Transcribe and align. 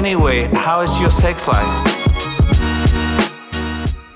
Anyway, 0.00 0.50
how 0.54 0.82
is 0.82 0.98
your 0.98 1.10
sex 1.10 1.46
life? 1.46 1.68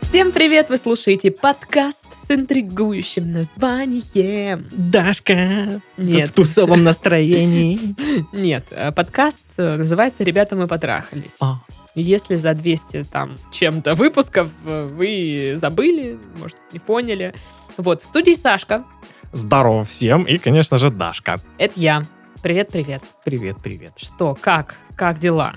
Всем 0.00 0.32
привет! 0.32 0.70
Вы 0.70 0.78
слушаете 0.78 1.30
подкаст 1.30 2.06
с 2.26 2.30
интригующим 2.30 3.30
названием. 3.30 4.66
Дашка, 4.70 5.82
Нет. 5.98 6.30
в 6.30 6.32
тусовом 6.32 6.84
настроении. 6.84 7.78
Нет, 8.32 8.64
э, 8.70 8.92
подкаст 8.92 9.42
э, 9.58 9.76
называется 9.76 10.24
«Ребята, 10.24 10.56
мы 10.56 10.68
потрахались». 10.68 11.36
А, 11.42 11.58
Если 11.94 12.36
за 12.36 12.54
200 12.54 13.04
там 13.12 13.34
с 13.34 13.46
чем-то 13.52 13.94
выпусков 13.94 14.48
э, 14.64 14.88
вы 14.90 15.58
забыли, 15.58 16.18
может, 16.38 16.56
не 16.72 16.78
поняли. 16.78 17.34
Вот, 17.76 18.00
в 18.00 18.06
студии 18.06 18.32
Сашка. 18.32 18.84
Здорово 19.32 19.84
всем 19.84 20.22
и, 20.22 20.38
конечно 20.38 20.78
же, 20.78 20.90
Дашка. 20.90 21.40
Это 21.58 21.78
я. 21.78 22.04
Привет-привет. 22.44 23.02
Привет, 23.24 23.56
привет. 23.62 23.94
Что, 23.96 24.36
как? 24.38 24.76
Как 24.96 25.18
дела? 25.18 25.54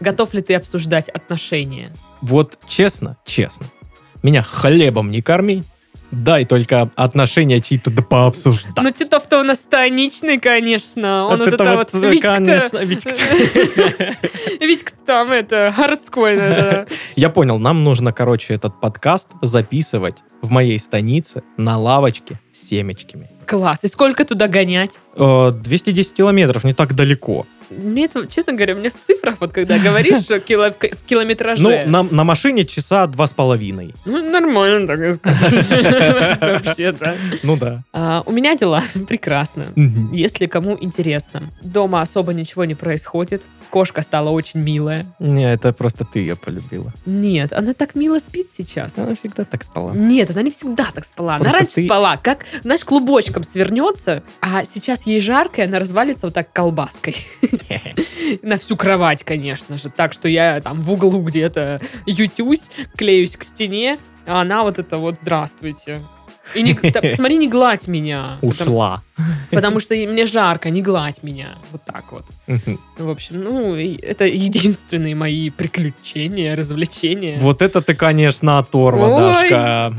Готов 0.00 0.34
ли 0.34 0.42
ты 0.42 0.52
обсуждать 0.54 1.08
отношения? 1.08 1.94
Вот 2.20 2.58
честно, 2.66 3.16
честно, 3.24 3.64
меня 4.22 4.42
хлебом 4.42 5.10
не 5.10 5.22
корми, 5.22 5.64
дай 6.10 6.44
только 6.44 6.90
отношения 6.96 7.60
чьи-то 7.60 7.90
да 7.90 8.02
пообсуждать. 8.02 8.76
Ну, 8.76 8.90
Титов-то 8.90 9.40
у 9.40 9.42
нас 9.42 9.58
станичный, 9.58 10.38
конечно. 10.38 11.26
Он 11.26 11.38
вот, 11.38 11.48
это 11.48 11.76
вот... 11.76 11.90
конечно, 11.90 12.78
Витька. 12.78 13.14
Там 15.06 15.30
это, 15.30 15.72
городской. 15.76 16.36
Я 17.16 17.30
понял, 17.30 17.58
нам 17.58 17.84
нужно, 17.84 18.12
короче, 18.12 18.54
этот 18.54 18.80
подкаст 18.80 19.28
записывать 19.40 20.16
в 20.42 20.50
моей 20.50 20.78
станице 20.80 21.42
на 21.56 21.78
лавочке 21.78 22.40
с 22.52 22.68
семечками. 22.68 23.30
Класс. 23.46 23.84
И 23.84 23.88
сколько 23.88 24.24
туда 24.24 24.48
гонять? 24.48 24.98
Э, 25.14 25.52
210 25.52 26.14
километров, 26.14 26.64
не 26.64 26.74
так 26.74 26.94
далеко. 26.94 27.46
Мне 27.70 28.04
это, 28.04 28.26
честно 28.26 28.52
говоря, 28.52 28.74
мне 28.74 28.90
в 28.90 28.94
цифрах, 29.06 29.36
вот 29.40 29.52
когда 29.52 29.78
говоришь 29.78 30.22
что 30.22 30.36
кило- 30.36 30.70
в 30.72 30.78
ки- 30.78 30.94
в 30.94 31.04
километраже. 31.06 31.62
Ну, 31.62 31.70
на, 31.86 32.02
на 32.02 32.24
машине 32.24 32.64
часа 32.64 33.06
два 33.06 33.26
с 33.26 33.32
половиной. 33.32 33.94
Ну, 34.04 34.30
нормально, 34.30 34.86
так 34.86 35.00
и 35.00 35.12
скажешь. 35.12 35.68
Вообще, 36.40 36.92
да. 36.92 37.14
Ну 37.42 37.56
да. 37.56 37.82
А, 37.92 38.22
У 38.26 38.32
меня 38.32 38.54
дела 38.56 38.82
прекрасно. 39.08 39.66
Если 40.12 40.46
кому 40.46 40.76
интересно. 40.80 41.42
Дома 41.62 42.00
особо 42.02 42.32
ничего 42.34 42.64
не 42.64 42.74
происходит. 42.74 43.42
Кошка 43.70 44.02
стала 44.02 44.30
очень 44.30 44.60
милая. 44.60 45.06
Не, 45.18 45.52
это 45.52 45.72
просто 45.72 46.04
ты 46.04 46.20
ее 46.20 46.36
полюбила. 46.36 46.92
Нет, 47.04 47.52
она 47.52 47.72
так 47.74 47.94
мило 47.94 48.18
спит 48.18 48.50
сейчас. 48.50 48.92
Она 48.96 49.14
всегда 49.14 49.44
так 49.44 49.64
спала. 49.64 49.92
Нет, 49.94 50.30
она 50.30 50.42
не 50.42 50.50
всегда 50.50 50.90
так 50.94 51.04
спала. 51.04 51.34
Она 51.34 51.44
Просто 51.44 51.58
раньше 51.58 51.74
ты- 51.74 51.82
спала, 51.84 52.16
как, 52.16 52.46
знаешь, 52.62 52.84
клубочком 52.84 53.44
свернется, 53.44 54.22
а 54.40 54.64
сейчас 54.64 55.06
ей 55.06 55.20
жарко, 55.20 55.62
и 55.62 55.64
она 55.64 55.78
развалится 55.78 56.26
вот 56.26 56.34
так 56.34 56.52
колбаской. 56.52 57.16
На 58.42 58.56
всю 58.58 58.76
кровать, 58.76 59.24
конечно 59.24 59.78
же. 59.78 59.90
Так 59.90 60.12
что 60.12 60.28
я 60.28 60.60
там 60.60 60.82
в 60.82 60.92
углу 60.92 61.20
где-то 61.22 61.80
ютюсь, 62.06 62.62
клеюсь 62.96 63.36
к 63.36 63.42
стене, 63.44 63.98
а 64.26 64.40
она 64.40 64.62
вот 64.62 64.78
это 64.78 64.96
вот 64.96 65.16
«Здравствуйте». 65.20 66.00
И 66.54 66.62
не, 66.62 66.74
посмотри, 66.74 67.36
не 67.38 67.48
гладь 67.48 67.88
меня. 67.88 68.38
Ушла. 68.40 69.02
потому 69.16 69.35
что 69.80 69.94
и- 69.94 70.06
мне 70.06 70.26
жарко, 70.26 70.70
не 70.70 70.82
гладь 70.82 71.22
меня. 71.22 71.54
Вот 71.72 71.82
так 71.84 72.04
вот. 72.12 72.24
В 72.98 73.10
общем, 73.10 73.42
ну, 73.42 73.74
это 73.74 74.24
единственные 74.26 75.14
мои 75.14 75.50
приключения, 75.50 76.54
развлечения. 76.56 77.38
Вот 77.40 77.62
это 77.62 77.80
ты, 77.82 77.94
конечно, 77.94 78.58
оторва. 78.58 79.16
Дашка. 79.18 79.94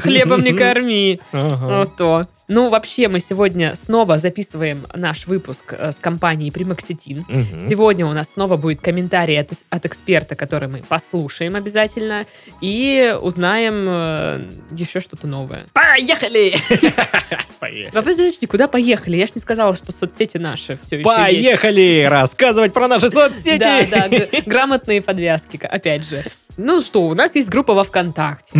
Хлебом 0.00 0.42
не 0.42 0.52
корми. 0.58 1.20
Ага. 1.32 1.78
Вот 1.78 1.96
то. 1.96 2.26
Ну, 2.48 2.68
вообще, 2.68 3.08
мы 3.08 3.18
сегодня 3.18 3.74
снова 3.74 4.18
записываем 4.18 4.86
наш 4.94 5.26
выпуск 5.26 5.74
э, 5.76 5.90
с 5.90 5.96
компанией 5.96 6.52
Примоксетин. 6.52 7.24
Мгм. 7.28 7.58
Сегодня 7.58 8.06
у 8.06 8.12
нас 8.12 8.32
снова 8.32 8.56
будет 8.56 8.80
комментарий 8.80 9.40
от, 9.40 9.50
от 9.68 9.86
эксперта, 9.86 10.36
который 10.36 10.68
мы 10.68 10.82
послушаем 10.88 11.56
обязательно, 11.56 12.24
и 12.60 13.16
узнаем 13.20 13.84
э, 13.86 14.50
еще 14.70 15.00
что-то 15.00 15.26
новое. 15.26 15.66
Поехали! 15.72 16.54
Вопрос, 17.92 18.16
подожди, 18.16 18.46
куда 18.46 18.68
поехали? 18.68 19.16
Я 19.16 19.26
ж 19.26 19.30
не 19.34 19.40
сказала, 19.40 19.74
что 19.74 19.90
соцсети 19.90 20.36
наши 20.36 20.78
все 20.82 20.96
еще 20.96 21.04
Поехали 21.04 22.06
рассказывать 22.08 22.72
про 22.72 22.86
наши 22.86 23.10
соцсети. 23.10 23.58
Да, 23.58 24.08
да, 24.08 24.26
грамотные 24.46 25.02
подвязки, 25.02 25.58
опять 25.62 26.08
же. 26.08 26.24
Ну 26.58 26.80
что, 26.80 27.02
у 27.06 27.14
нас 27.14 27.34
есть 27.34 27.50
группа 27.50 27.74
во 27.74 27.84
ВКонтакте, 27.84 28.52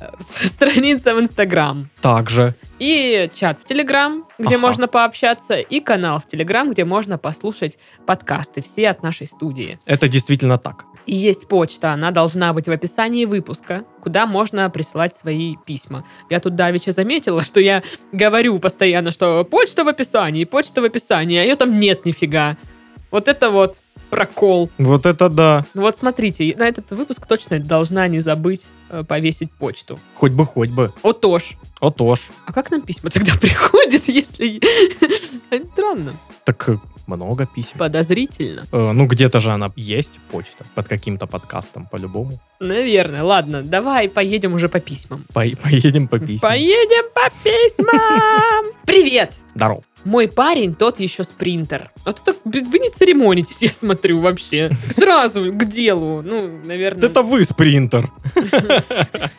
э, 0.00 0.06
страница 0.46 1.14
в 1.14 1.20
Инстаграм, 1.20 1.88
Также. 2.00 2.54
и 2.78 3.28
чат 3.34 3.58
в 3.60 3.64
Телеграм, 3.66 4.24
где 4.38 4.54
Ага. 4.54 4.58
можно 4.66 4.88
пообщаться, 4.88 5.58
и 5.58 5.80
канал 5.80 6.18
в 6.20 6.26
Телеграм, 6.26 6.70
где 6.70 6.86
можно 6.86 7.18
послушать 7.18 7.78
подкасты, 8.06 8.62
все 8.62 8.88
от 8.88 9.02
нашей 9.02 9.26
студии. 9.26 9.78
Это 9.84 10.08
действительно 10.08 10.56
так. 10.56 10.84
И 11.04 11.14
есть 11.14 11.46
почта, 11.46 11.92
она 11.92 12.10
должна 12.10 12.52
быть 12.54 12.66
в 12.66 12.70
описании 12.70 13.26
выпуска, 13.26 13.84
куда 14.02 14.26
можно 14.26 14.68
присылать 14.70 15.14
свои 15.14 15.56
письма. 15.66 16.04
Я 16.30 16.40
тут 16.40 16.56
давеча 16.56 16.90
заметила, 16.90 17.42
что 17.42 17.60
я 17.60 17.82
говорю 18.12 18.58
постоянно, 18.58 19.10
что 19.12 19.44
почта 19.44 19.84
в 19.84 19.88
описании, 19.88 20.44
почта 20.44 20.80
в 20.80 20.84
описании, 20.84 21.38
а 21.38 21.42
ее 21.42 21.54
там 21.56 21.78
нет 21.78 22.06
нифига. 22.06 22.56
Вот 23.10 23.28
это 23.28 23.50
вот 23.50 23.76
прокол. 24.10 24.70
Вот 24.78 25.06
это 25.06 25.28
да. 25.28 25.64
Ну 25.74 25.82
вот 25.82 25.98
смотрите, 25.98 26.54
на 26.58 26.68
этот 26.68 26.90
выпуск 26.90 27.26
точно 27.26 27.58
должна 27.60 28.08
не 28.08 28.20
забыть 28.20 28.62
э, 28.90 29.02
повесить 29.04 29.52
почту. 29.52 29.98
Хоть 30.14 30.32
бы, 30.32 30.44
хоть 30.44 30.70
бы. 30.70 30.92
Отож. 31.02 31.56
Отож. 31.80 32.28
А 32.46 32.52
как 32.52 32.70
нам 32.70 32.82
письма 32.82 33.10
тогда 33.10 33.32
приходят, 33.40 34.06
если... 34.08 34.60
Странно. 35.66 36.14
Так 36.44 36.68
э, 36.68 36.78
много 37.06 37.46
писем. 37.46 37.78
Подозрительно. 37.78 38.64
Э, 38.72 38.92
Ну, 38.92 39.06
где-то 39.06 39.40
же 39.40 39.50
она 39.52 39.70
есть, 39.76 40.18
почта, 40.30 40.64
под 40.74 40.88
каким-то 40.88 41.26
подкастом, 41.26 41.86
по-любому. 41.86 42.38
Наверное. 42.60 43.22
Ладно, 43.22 43.62
давай 43.62 44.08
поедем 44.08 44.54
уже 44.54 44.68
по 44.68 44.80
письмам. 44.80 45.24
По- 45.32 45.44
Поедем 45.62 46.08
по 46.08 46.18
письмам. 46.18 46.50
Поедем 46.52 47.04
по 47.14 47.30
письмам! 47.44 48.64
Привет! 48.86 49.32
Здорово. 49.54 49.82
Мой 50.06 50.28
парень 50.28 50.76
тот 50.76 51.00
еще 51.00 51.24
спринтер. 51.24 51.90
А 52.04 52.12
то 52.12 52.22
так, 52.26 52.36
вы 52.44 52.78
не 52.78 52.90
церемонитесь, 52.90 53.56
я 53.62 53.70
смотрю, 53.70 54.20
вообще. 54.20 54.70
Сразу 54.90 55.52
к 55.52 55.64
делу. 55.64 56.22
Ну, 56.22 56.60
наверное... 56.64 57.08
Это 57.08 57.22
вы 57.22 57.42
спринтер. 57.42 58.08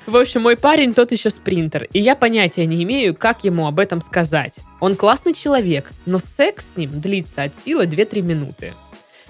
В 0.06 0.18
общем, 0.18 0.42
мой 0.42 0.58
парень 0.58 0.94
тот 0.94 1.14
еще 1.14 1.30
спринтер, 1.30 1.88
и 1.94 2.02
я 2.02 2.18
понятия 2.18 2.66
не 2.66 2.84
имею, 2.84 3.16
как 3.16 3.46
ему 3.46 3.66
об 3.66 3.80
этом 3.80 4.02
сказать. 4.02 4.60
Он 4.82 4.98
классный 4.98 5.34
человек, 5.34 5.90
но 6.06 6.20
секс 6.20 6.74
с 6.74 6.76
ним 6.76 7.00
длится 7.00 7.44
от 7.44 7.58
силы 7.58 7.86
2-3 7.86 8.22
минуты. 8.22 8.74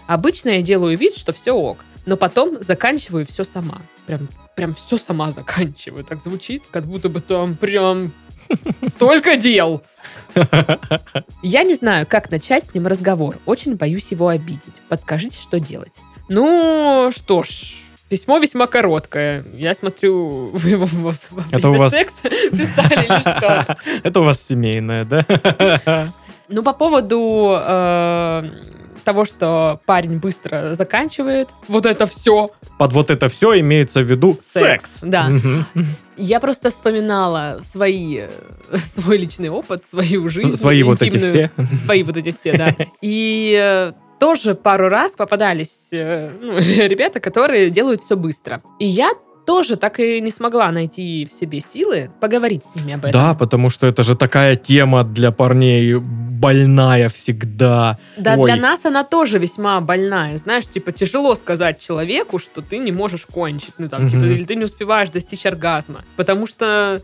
Обычно 0.08 0.50
я 0.50 0.64
делаю 0.64 0.98
вид, 0.98 1.16
что 1.16 1.34
все 1.34 1.52
ок, 1.52 1.86
но 2.08 2.18
потом 2.18 2.64
заканчиваю 2.64 3.28
все 3.28 3.44
сама. 3.44 3.84
Прям, 4.08 4.28
прям 4.56 4.74
все 4.74 4.98
сама 4.98 5.32
заканчиваю. 5.32 6.04
Так 6.04 6.20
звучит, 6.24 6.64
как 6.72 6.88
будто 6.88 7.10
бы 7.10 7.22
там 7.22 7.56
прям 7.56 8.12
столько 8.84 9.36
дел. 9.38 9.82
Я 11.42 11.64
не 11.64 11.74
знаю, 11.74 12.06
как 12.08 12.32
начать 12.32 12.66
с 12.66 12.74
ним 12.74 12.88
разговор. 12.88 13.38
Очень 13.46 13.76
боюсь 13.76 14.08
его 14.12 14.28
обидеть. 14.28 14.62
Подскажите, 14.90 15.38
что 15.42 15.60
делать. 15.60 15.94
Ну, 16.30 17.12
что 17.16 17.44
ж, 17.44 17.76
письмо 18.10 18.38
весьма 18.38 18.68
короткое. 18.68 19.46
Я 19.54 19.74
смотрю, 19.74 20.50
вы 20.54 20.70
его 20.72 21.14
Это 21.52 21.70
у 21.70 21.74
вас- 21.74 21.92
секса 21.92 22.24
писали 22.52 23.06
или 23.06 23.22
что? 23.22 23.78
Это 24.04 24.20
у 24.20 24.24
вас 24.24 24.42
семейное, 24.42 25.06
да? 25.06 26.14
Ну, 26.50 26.64
по 26.64 26.74
поводу 26.74 27.58
э, 27.62 28.50
того, 29.08 29.24
что 29.26 29.80
парень 29.86 30.18
быстро 30.20 30.74
заканчивает, 30.76 31.48
вот 31.70 31.86
это 31.86 32.06
все. 32.06 32.50
Под 32.78 32.92
вот 32.92 33.10
это 33.10 33.30
все 33.30 33.58
имеется 33.62 34.02
в 34.02 34.06
виду 34.12 34.38
Секс, 34.42 34.92
секс. 34.96 35.00
да. 35.02 35.30
Я 36.18 36.40
просто 36.42 36.70
вспоминала 36.72 37.60
свои, 37.64 38.24
свой 38.74 39.18
личный 39.18 39.50
опыт, 39.50 39.88
свою 39.88 40.28
жизнь. 40.30 40.52
С- 40.52 40.60
Свои 40.60 40.84
вот 40.84 41.02
эти 41.02 41.18
все. 41.18 41.52
Свои 41.86 42.04
вот 42.04 42.18
эти 42.18 42.32
все, 42.34 42.58
да. 42.58 42.76
И 43.02 43.56
э, 43.58 43.94
тоже 44.20 44.56
пару 44.56 44.90
раз 44.90 45.14
попадались 45.14 45.88
э, 45.92 46.30
ну, 46.42 46.58
ребята, 46.88 47.20
которые 47.22 47.70
делают 47.70 48.02
все 48.02 48.18
быстро. 48.18 48.62
И 48.80 48.86
я 48.86 49.12
тоже 49.46 49.78
так 49.78 50.02
и 50.02 50.20
не 50.20 50.30
смогла 50.32 50.70
найти 50.72 51.26
в 51.26 51.32
себе 51.32 51.62
силы 51.62 52.12
поговорить 52.20 52.66
с 52.66 52.76
ними 52.76 52.96
об 52.96 53.06
этом. 53.06 53.12
Да, 53.22 53.34
потому 53.34 53.70
что 53.70 53.88
это 53.88 54.04
же 54.04 54.18
такая 54.18 54.58
тема 54.58 55.06
для 55.06 55.32
парней 55.32 55.94
больная 56.40 57.10
всегда. 57.10 57.98
Да, 58.18 58.36
Ой. 58.38 58.46
для 58.52 58.56
нас 58.62 58.86
она 58.86 59.04
тоже 59.04 59.40
весьма 59.40 59.80
больная. 59.82 60.38
Знаешь, 60.38 60.66
типа, 60.68 60.92
тяжело 60.92 61.36
сказать 61.36 61.80
человеку, 61.80 62.40
что 62.40 62.62
ты 62.62 62.78
не 62.78 62.92
можешь 62.92 63.26
кончить. 63.26 63.74
Ну, 63.78 63.90
там, 63.90 64.10
типа, 64.10 64.24
Мгм. 64.24 64.32
или 64.32 64.46
ты 64.46 64.56
не 64.56 64.66
успеваешь 64.66 65.10
достичь 65.10 65.46
оргазма. 65.46 66.02
Потому 66.16 66.48
что, 66.48 67.02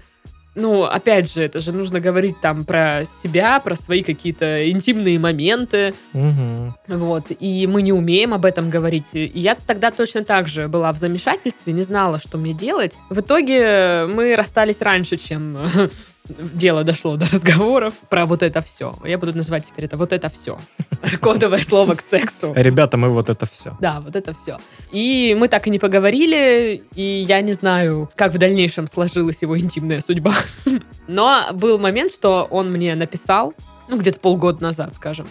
ну, 0.55 0.83
опять 0.83 1.33
же, 1.33 1.41
это 1.43 1.59
же 1.59 1.71
нужно 1.71 1.99
говорить 1.99 2.39
там 2.41 2.63
про 2.65 3.03
себя, 3.05 3.59
про 3.59 3.75
свои 3.75 4.03
какие-то 4.03 4.69
интимные 4.69 5.17
моменты. 5.19 5.93
Мгм. 6.13 6.75
Вот, 6.87 7.25
и 7.39 7.67
мы 7.67 7.81
не 7.81 7.93
умеем 7.93 8.33
об 8.33 8.45
этом 8.45 8.69
говорить. 8.69 9.05
И 9.13 9.31
я 9.33 9.55
тогда 9.55 9.91
точно 9.91 10.23
так 10.23 10.47
же 10.47 10.67
была 10.67 10.91
в 10.91 10.97
замешательстве, 10.97 11.73
не 11.73 11.81
знала, 11.81 12.19
что 12.19 12.37
мне 12.37 12.53
делать. 12.53 12.93
В 13.09 13.19
итоге 13.19 14.05
мы 14.07 14.35
расстались 14.35 14.81
раньше, 14.81 15.17
чем 15.17 15.57
дело 16.27 16.83
дошло 16.83 17.17
до 17.17 17.27
разговоров 17.31 17.93
про 18.09 18.25
вот 18.25 18.43
это 18.43 18.61
все. 18.61 18.95
Я 19.03 19.17
буду 19.17 19.35
называть 19.35 19.65
теперь 19.65 19.85
это 19.85 19.97
вот 19.97 20.13
это 20.13 20.29
все. 20.29 20.57
Кодовое 21.21 21.59
слово 21.59 21.95
к 21.95 22.01
сексу. 22.01 22.53
Ребята, 22.55 22.97
мы 22.97 23.09
вот 23.09 23.29
это 23.29 23.45
все. 23.45 23.77
Да, 23.81 23.99
вот 23.99 24.15
это 24.15 24.33
все. 24.33 24.59
И 24.91 25.35
мы 25.37 25.47
так 25.47 25.67
и 25.67 25.69
не 25.69 25.79
поговорили, 25.79 26.83
и 26.95 27.25
я 27.27 27.41
не 27.41 27.53
знаю, 27.53 28.09
как 28.15 28.33
в 28.33 28.37
дальнейшем 28.37 28.87
сложилась 28.87 29.41
его 29.41 29.57
интимная 29.57 30.01
судьба. 30.01 30.35
Но 31.07 31.47
был 31.53 31.77
момент, 31.77 32.11
что 32.11 32.47
он 32.49 32.71
мне 32.71 32.95
написал, 32.95 33.53
ну, 33.89 33.97
где-то 33.99 34.19
полгода 34.19 34.63
назад, 34.63 34.95
скажем. 34.95 35.27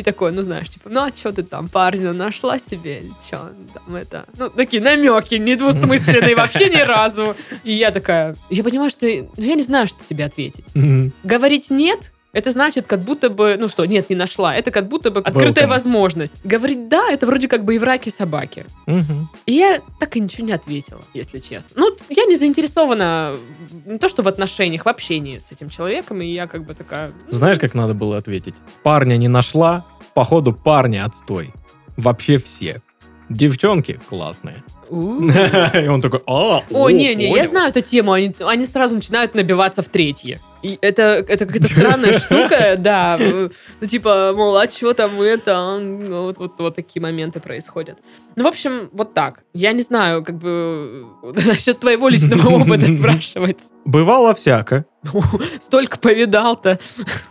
И 0.00 0.02
такой, 0.02 0.32
ну, 0.32 0.40
знаешь, 0.40 0.70
типа, 0.70 0.88
ну, 0.88 1.00
а 1.00 1.12
что 1.14 1.30
ты 1.30 1.42
там, 1.42 1.68
парня 1.68 2.14
нашла 2.14 2.58
себе? 2.58 3.02
Че 3.28 3.36
там 3.74 3.94
это? 3.94 4.24
Ну, 4.38 4.48
такие 4.48 4.82
намеки, 4.82 5.34
недвусмысленные 5.34 6.34
вообще 6.34 6.70
ни 6.70 6.80
разу. 6.80 7.36
И 7.64 7.74
я 7.74 7.90
такая, 7.90 8.34
я 8.48 8.64
понимаю, 8.64 8.88
что, 8.88 9.04
ну, 9.04 9.44
я 9.44 9.54
не 9.56 9.62
знаю, 9.62 9.88
что 9.88 9.98
тебе 10.08 10.24
ответить. 10.24 10.64
Говорить 11.22 11.68
нет, 11.68 12.12
это 12.32 12.50
значит, 12.50 12.86
как 12.86 13.00
будто 13.00 13.28
бы, 13.28 13.56
ну 13.58 13.68
что, 13.68 13.84
нет, 13.84 14.08
не 14.08 14.16
нашла. 14.16 14.54
Это 14.54 14.70
как 14.70 14.88
будто 14.88 15.10
бы 15.10 15.20
открытая 15.20 15.66
Welcome. 15.66 15.70
возможность. 15.70 16.34
Говорить 16.44 16.88
да, 16.88 17.10
это 17.10 17.26
вроде 17.26 17.48
как 17.48 17.64
бы 17.64 17.74
и 17.74 17.78
в 17.78 17.82
раке 17.82 18.10
собаки. 18.10 18.66
Мгм. 18.86 19.28
И 19.46 19.52
я 19.52 19.80
так 19.98 20.16
и 20.16 20.20
ничего 20.20 20.46
не 20.46 20.52
ответила, 20.52 21.00
если 21.12 21.40
честно. 21.40 21.70
Ну, 21.74 21.96
я 22.08 22.24
не 22.26 22.36
заинтересована 22.36 23.36
не 23.84 23.98
то, 23.98 24.08
что 24.08 24.22
в 24.22 24.28
отношениях, 24.28 24.84
в 24.84 24.88
общении 24.88 25.38
с 25.38 25.50
этим 25.50 25.68
человеком, 25.68 26.22
и 26.22 26.26
я 26.26 26.46
как 26.46 26.64
бы 26.64 26.74
такая... 26.74 27.08
ну, 27.08 27.32
Знаешь, 27.32 27.58
как 27.58 27.74
надо 27.74 27.94
было 27.94 28.16
ответить? 28.16 28.54
Парня 28.84 29.16
не 29.16 29.28
нашла, 29.28 29.84
походу 30.14 30.52
парня 30.52 31.04
отстой. 31.04 31.50
Вообще 31.96 32.38
все. 32.38 32.80
Девчонки 33.28 33.98
классные. 34.08 34.62
И 34.90 35.88
он 35.88 36.00
такой, 36.00 36.20
а, 36.26 36.62
Ой, 36.70 36.92
не-не, 36.92 37.26
я 37.26 37.30
понял». 37.32 37.46
знаю 37.48 37.68
эту 37.70 37.80
тему, 37.80 38.12
они, 38.12 38.34
они 38.40 38.66
сразу 38.66 38.94
начинают 38.94 39.34
набиваться 39.34 39.82
в 39.82 39.88
третье. 39.88 40.38
И 40.62 40.78
это, 40.82 41.02
это 41.26 41.46
какая-то 41.46 41.68
странная 41.72 42.18
штука, 42.18 42.74
да. 42.76 43.18
Ну, 43.80 43.86
типа, 43.86 44.34
мол, 44.36 44.56
а 44.58 44.68
что 44.68 44.92
там 44.92 45.20
это? 45.22 45.52
а, 45.56 45.78
Вот, 46.08 46.38
вот, 46.38 46.52
вот 46.58 46.74
такие 46.74 47.00
моменты 47.00 47.40
происходят. 47.40 47.98
Ну, 48.36 48.44
в 48.44 48.46
общем, 48.46 48.90
вот 48.92 49.14
так. 49.14 49.40
Я 49.54 49.72
не 49.72 49.80
знаю, 49.82 50.22
как 50.24 50.36
бы, 50.38 51.06
насчет 51.46 51.80
твоего 51.80 52.08
личного 52.08 52.48
опыта 52.60 52.86
спрашивать. 52.88 53.58
Бывало 53.84 54.34
всяко. 54.34 54.84
Столько 55.60 55.98
повидал-то. 55.98 56.78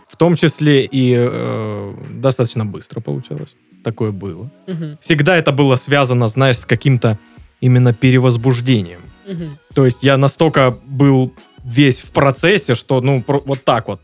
В 0.08 0.16
том 0.16 0.34
числе 0.36 0.84
и 0.84 1.14
э, 1.16 1.94
достаточно 2.10 2.64
быстро 2.64 3.00
получалось. 3.00 3.54
Такое 3.84 4.10
было. 4.10 4.50
Мгм, 4.66 4.98
Всегда 5.00 5.36
это 5.36 5.52
было 5.52 5.76
связано, 5.76 6.26
знаешь, 6.26 6.58
с 6.58 6.66
каким-то 6.66 7.16
именно 7.60 7.92
перевозбуждением. 7.92 9.00
мгм. 9.26 9.58
То 9.74 9.84
есть 9.84 10.02
я 10.02 10.16
настолько 10.16 10.76
был 10.84 11.32
весь 11.64 12.00
в 12.00 12.10
процессе, 12.10 12.74
что, 12.74 13.00
ну, 13.00 13.22
вот 13.26 13.64
так 13.64 13.88
вот. 13.88 14.00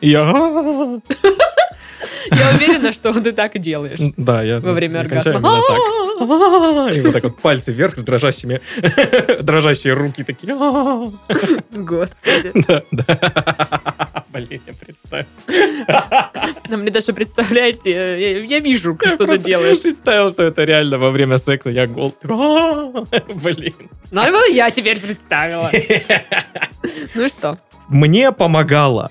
Я... 0.00 1.00
Я 2.30 2.50
уверена, 2.54 2.92
что 2.92 3.12
ты 3.20 3.32
так 3.32 3.54
и 3.56 3.58
делаешь 3.58 3.98
Да, 4.16 4.42
я... 4.42 4.60
во 4.60 4.72
время 4.72 5.00
оргазма. 5.00 5.38
И 6.94 7.00
вот 7.00 7.12
так 7.12 7.24
вот 7.24 7.38
пальцы 7.40 7.72
вверх 7.72 7.96
с 7.96 8.02
дрожащими, 8.02 8.60
дрожащие 9.42 9.94
руки 9.94 10.22
такие. 10.24 10.54
Господи. 11.72 12.52
Да, 12.66 12.82
да. 12.92 14.24
Блин, 14.28 14.60
я 14.66 14.72
представил. 14.72 15.26
Но 16.68 16.76
мне 16.76 16.90
даже 16.90 17.12
представляете, 17.12 17.90
я, 17.90 18.38
я 18.38 18.58
вижу, 18.58 18.96
Я 19.02 19.08
что 19.14 19.26
ты 19.26 19.38
делаешь. 19.38 19.80
представил, 19.80 20.30
что 20.30 20.42
это 20.44 20.64
реально 20.64 20.98
во 20.98 21.10
время 21.10 21.36
секса 21.38 21.70
я 21.70 21.86
гол. 21.86 22.14
Блин. 22.22 23.74
Ну, 24.10 24.30
вот 24.32 24.48
я 24.50 24.70
теперь 24.70 25.00
представила. 25.00 25.70
Ну 27.14 27.28
что? 27.28 27.58
Мне 27.88 28.32
помогало 28.32 29.10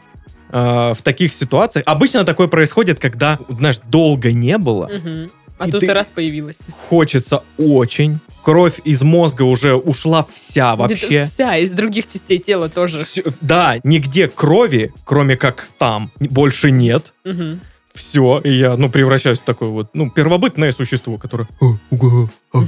э, 0.54 0.94
в 0.94 1.02
таких 1.02 1.34
ситуациях. 1.34 1.84
Обычно 1.88 2.24
такое 2.24 2.48
происходит, 2.48 3.00
когда, 3.00 3.40
знаешь, 3.50 3.80
долго 3.90 4.32
не 4.32 4.58
было. 4.58 4.88
Мгм. 4.88 5.30
А 5.60 5.68
И 5.68 5.72
тут 5.72 5.82
ты- 5.82 5.94
раз 5.94 6.08
появилась. 6.08 6.60
Хочется 6.90 7.44
очень. 7.58 8.20
Кровь 8.44 8.80
из 8.84 9.02
мозга 9.04 9.44
уже 9.44 9.76
ушла 9.76 10.26
вся 10.34 10.76
вообще. 10.76 11.06
Где-то 11.08 11.32
Вся, 11.32 11.58
из 11.58 11.72
других 11.72 12.08
частей 12.12 12.40
тела 12.40 12.70
тоже. 12.70 13.04
Всё- 13.04 13.24
да, 13.42 13.76
нигде 13.84 14.28
крови, 14.28 14.92
кроме 15.06 15.36
как 15.38 15.68
там, 15.78 16.12
больше 16.20 16.72
нет. 16.72 17.14
Мгм. 17.24 17.62
Все, 17.94 18.40
и 18.44 18.52
я, 18.52 18.76
ну, 18.76 18.90
превращаюсь 18.90 19.40
в 19.40 19.44
такое 19.44 19.70
вот, 19.70 19.92
ну, 19.94 20.10
первобытное 20.10 20.72
существо, 20.72 21.18
которое... 21.18 21.48
«А, 21.62 21.66
уга, 21.92 22.28
а, 22.54 22.64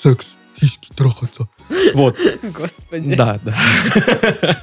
секс, 0.00 0.28
сиськи, 0.58 0.88
трахаться. 0.96 1.48
Вот, 1.94 2.16
Господи. 2.42 3.14
да, 3.16 3.40
да. 3.44 4.62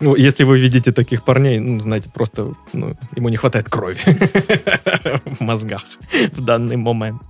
Ну, 0.00 0.14
если 0.14 0.44
вы 0.44 0.60
видите 0.60 0.92
таких 0.92 1.24
парней, 1.24 1.58
ну, 1.58 1.80
знаете, 1.80 2.08
просто 2.12 2.52
ну, 2.72 2.96
ему 3.16 3.28
не 3.30 3.36
хватает 3.36 3.68
крови 3.68 3.98
в 5.38 5.40
мозгах 5.40 5.82
в 6.32 6.40
данный 6.40 6.76
момент. 6.76 7.22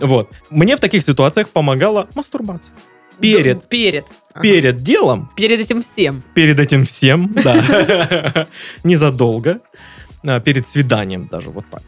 Вот. 0.00 0.30
Мне 0.50 0.76
в 0.76 0.80
таких 0.80 1.02
ситуациях 1.02 1.50
помогала 1.50 2.08
мастурбация. 2.14 2.74
Перед, 3.20 3.68
Перед. 3.68 4.06
Ага. 4.32 4.42
перед 4.42 4.76
делом 4.82 5.28
Перед 5.36 5.58
этим 5.60 5.82
всем. 5.82 6.22
перед 6.34 6.60
этим 6.60 6.84
всем, 6.86 7.32
да, 7.34 8.46
незадолго, 8.84 9.60
а, 10.24 10.38
перед 10.40 10.68
свиданием 10.68 11.26
даже 11.30 11.50
вот 11.50 11.64
так. 11.70 11.82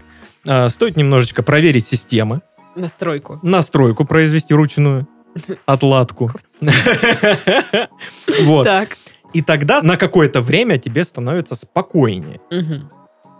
А, 0.46 0.68
Стоит 0.68 0.96
немножечко 0.96 1.42
проверить 1.44 1.86
системы, 1.86 2.40
Настройку. 2.74 3.38
настройку 3.42 4.04
произвести 4.04 4.52
ручную, 4.54 5.06
отладку. 5.66 6.32
Вот. 8.40 8.64
Так. 8.64 8.96
И 9.32 9.42
тогда 9.42 9.82
на 9.82 9.96
какое-то 9.96 10.40
время 10.40 10.78
тебе 10.78 11.04
становится 11.04 11.54
спокойнее. 11.54 12.40
Мгм. 12.50 12.90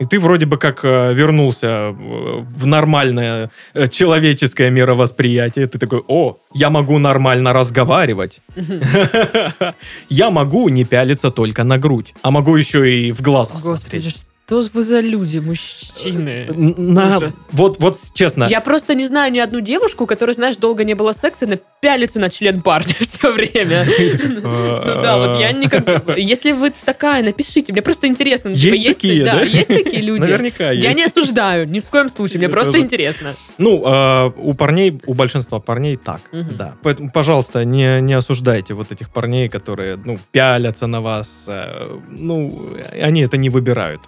И 0.01 0.07
ты 0.07 0.19
вроде 0.19 0.47
бы 0.47 0.57
как 0.57 0.83
э, 0.83 1.13
вернулся 1.13 1.67
э, 1.67 1.93
в 1.93 2.67
нормальное 2.67 3.51
э, 3.75 3.87
человеческое 3.87 4.71
мировосприятие. 4.71 5.67
Ты 5.67 5.79
такой, 5.79 6.03
о, 6.09 6.39
я 6.55 6.71
могу 6.71 6.99
нормально 6.99 7.53
разговаривать. 7.53 8.41
Я 10.09 10.31
могу 10.31 10.71
не 10.71 10.85
пялиться 10.85 11.31
только 11.31 11.65
на 11.65 11.77
грудь, 11.77 12.15
а 12.23 12.31
могу 12.31 12.57
еще 12.57 12.91
и 12.91 13.13
в 13.13 13.21
глаза 13.21 13.61
смотреть. 13.61 14.25
Что 14.51 14.69
вы 14.75 14.83
за 14.83 15.01
люди, 15.01 15.39
мужчины? 15.39 16.47
Н- 16.51 16.75
На, 16.95 17.19
Ужас. 17.19 17.49
вот, 17.53 17.79
вот 17.79 17.97
честно, 18.15 18.45
Я 18.51 18.61
просто 18.61 18.95
не 18.95 19.07
знаю 19.07 19.33
ни 19.33 19.39
одну 19.39 19.61
девушку, 19.61 20.07
которая, 20.07 20.35
знаешь, 20.35 20.57
долго 20.57 20.83
не 20.85 20.95
было 20.95 21.13
секса, 21.13 21.45
и 21.47 21.59
пялится 21.81 22.19
на 22.19 22.31
член 22.31 22.61
парня 22.61 22.95
все 23.01 23.33
время. 23.33 23.85
Ну 24.41 25.03
да, 25.03 25.19
вот 25.19 25.41
я 25.41 25.53
никак... 25.53 26.17
Если 26.19 26.53
вы 26.53 26.73
такая, 26.85 27.23
напишите, 27.23 27.73
мне 27.73 27.83
просто 27.83 28.07
интересно. 28.07 28.51
ну, 28.51 28.57
типа, 28.57 28.75
Есть 28.75 29.01
такие, 29.01 29.25
да? 29.25 29.43
есть 29.43 29.69
такие 29.69 30.03
люди. 30.03 30.23
Наверняка 30.23 30.71
Я 30.73 30.89
есть. 30.89 30.97
не 30.97 31.05
осуждаю, 31.05 31.69
ни 31.69 31.79
в 31.81 31.89
коем 31.91 32.09
случае, 32.09 32.39
мне 32.39 32.47
Я 32.47 32.51
просто 32.51 32.79
интересно. 32.79 33.35
Ну, 33.59 33.83
э, 33.87 34.31
у 34.37 34.55
парней, 34.55 35.01
у 35.07 35.15
большинства 35.15 35.61
парней 35.61 35.97
так, 35.97 36.21
да. 36.33 36.75
Поэтому, 36.83 37.11
пожалуйста, 37.11 37.65
не, 37.65 38.01
не 38.01 38.15
осуждайте 38.15 38.75
вот 38.75 38.91
этих 38.93 39.11
парней, 39.11 39.49
которые, 39.49 39.97
ну, 39.97 40.19
пялятся 40.33 40.87
на 40.87 41.01
вас. 41.01 41.45
э, 41.47 41.99
ну, 42.09 42.77
они 43.01 43.23
это 43.23 43.37
не 43.37 43.49
выбирают. 43.51 44.01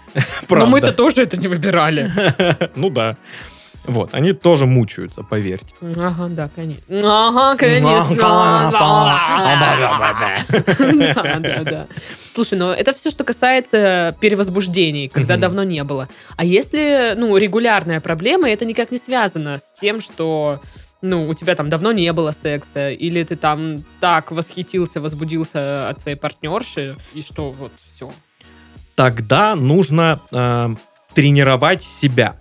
Но 0.42 0.46
Правда. 0.48 0.66
мы-то 0.66 0.92
тоже 0.92 1.22
это 1.22 1.36
не 1.36 1.48
выбирали. 1.48 2.10
Ну 2.76 2.90
да. 2.90 3.16
Вот, 3.84 4.10
они 4.12 4.32
тоже 4.32 4.66
мучаются, 4.66 5.24
поверьте. 5.24 5.74
Ага, 5.80 6.28
да, 6.28 6.48
конечно. 6.54 6.84
Ага, 6.88 7.56
конечно. 7.56 8.16
Да, 11.14 11.38
да, 11.40 11.64
да. 11.64 11.86
Слушай, 12.32 12.58
ну 12.58 12.70
это 12.70 12.92
все, 12.92 13.10
что 13.10 13.24
касается 13.24 14.16
перевозбуждений, 14.20 15.08
когда 15.08 15.36
давно 15.36 15.64
не 15.64 15.82
было. 15.82 16.08
А 16.36 16.44
если, 16.44 17.14
ну, 17.16 17.36
регулярная 17.36 18.00
проблема, 18.00 18.48
это 18.48 18.64
никак 18.64 18.92
не 18.92 18.98
связано 18.98 19.58
с 19.58 19.72
тем, 19.72 20.00
что 20.00 20.60
ну, 21.02 21.28
у 21.28 21.34
тебя 21.34 21.56
там 21.56 21.68
давно 21.68 21.92
не 21.92 22.10
было 22.12 22.30
секса, 22.30 22.90
или 22.90 23.22
ты 23.24 23.36
там 23.36 23.84
так 24.00 24.30
восхитился, 24.30 25.00
возбудился 25.00 25.88
от 25.88 26.00
своей 26.00 26.16
партнерши, 26.16 26.96
и 27.12 27.22
что 27.22 27.50
вот 27.50 27.72
все. 27.84 28.10
Тогда 28.94 29.54
нужно 29.54 30.20
э, 30.30 30.68
тренировать 31.14 31.82
себя. 31.82 32.36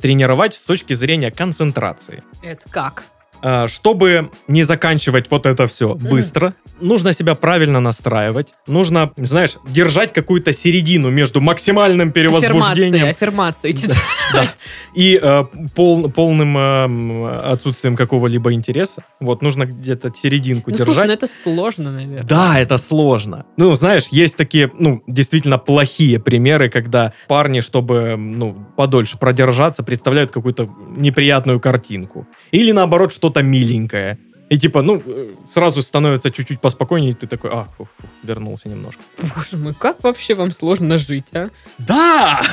Тренировать 0.00 0.54
с 0.54 0.62
точки 0.62 0.94
зрения 0.94 1.30
концентрации. 1.30 2.24
Это 2.42 2.68
как? 2.68 3.04
Э, 3.42 3.66
Чтобы 3.68 4.30
не 4.48 4.62
заканчивать 4.62 5.30
вот 5.30 5.46
это 5.46 5.66
все 5.66 5.94
быстро, 5.94 6.54
нужно 6.80 7.12
себя 7.12 7.34
правильно 7.34 7.80
настраивать. 7.80 8.48
Нужно, 8.66 9.12
знаешь, 9.16 9.56
держать 9.68 10.12
какую-то 10.12 10.52
середину 10.52 11.10
между 11.10 11.40
максимальным 11.40 12.08
Аффирмации, 12.08 12.40
перевозбуждением 12.46 13.08
аффирмации. 13.08 13.72
читать. 13.72 13.96
да, 14.32 14.54
и 14.94 15.18
э, 15.20 15.44
пол- 15.74 16.10
полным 16.10 16.56
э, 16.56 17.30
отсутствием 17.52 17.96
какого-либо 17.96 18.52
интереса. 18.52 19.04
Вот, 19.20 19.42
нужно 19.42 19.66
где-то 19.66 20.10
серединку 20.14 20.70
Ну, 20.70 20.76
слушай, 20.76 20.88
держать. 20.90 21.06
ну 21.08 21.12
это 21.12 21.26
сложно, 21.42 21.92
наверное. 21.92 22.22
Да, 22.24 22.58
это 22.60 22.78
сложно. 22.78 23.44
Ну, 23.56 23.74
знаешь, 23.74 24.06
есть 24.10 24.36
такие, 24.36 24.70
ну, 24.78 25.02
действительно 25.06 25.58
плохие 25.58 26.18
примеры, 26.18 26.68
когда 26.68 27.12
парни, 27.28 27.60
чтобы, 27.60 28.16
ну, 28.16 28.66
подольше 28.76 29.18
продержаться, 29.18 29.82
представляют 29.82 30.30
какую-то 30.30 30.68
неприятную 30.96 31.60
картинку. 31.60 32.26
Или, 32.50 32.72
наоборот, 32.72 33.12
что-то 33.32 33.42
миленькое. 33.42 34.18
И 34.52 34.58
типа, 34.58 34.82
ну, 34.82 35.02
э, 35.06 35.34
сразу 35.46 35.82
становится 35.82 36.30
чуть-чуть 36.30 36.60
поспокойнее, 36.60 37.12
и 37.12 37.14
ты 37.14 37.26
такой, 37.26 37.50
а, 37.50 37.68
фу, 37.78 37.88
фу, 37.96 38.06
вернулся 38.22 38.68
немножко. 38.68 39.00
Боже 39.34 39.56
мой, 39.56 39.72
как 39.72 40.04
вообще 40.04 40.34
вам 40.34 40.52
сложно 40.52 40.98
жить, 40.98 41.32
а? 41.32 41.48
Да! 41.78 42.42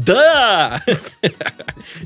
Да! 0.00 0.82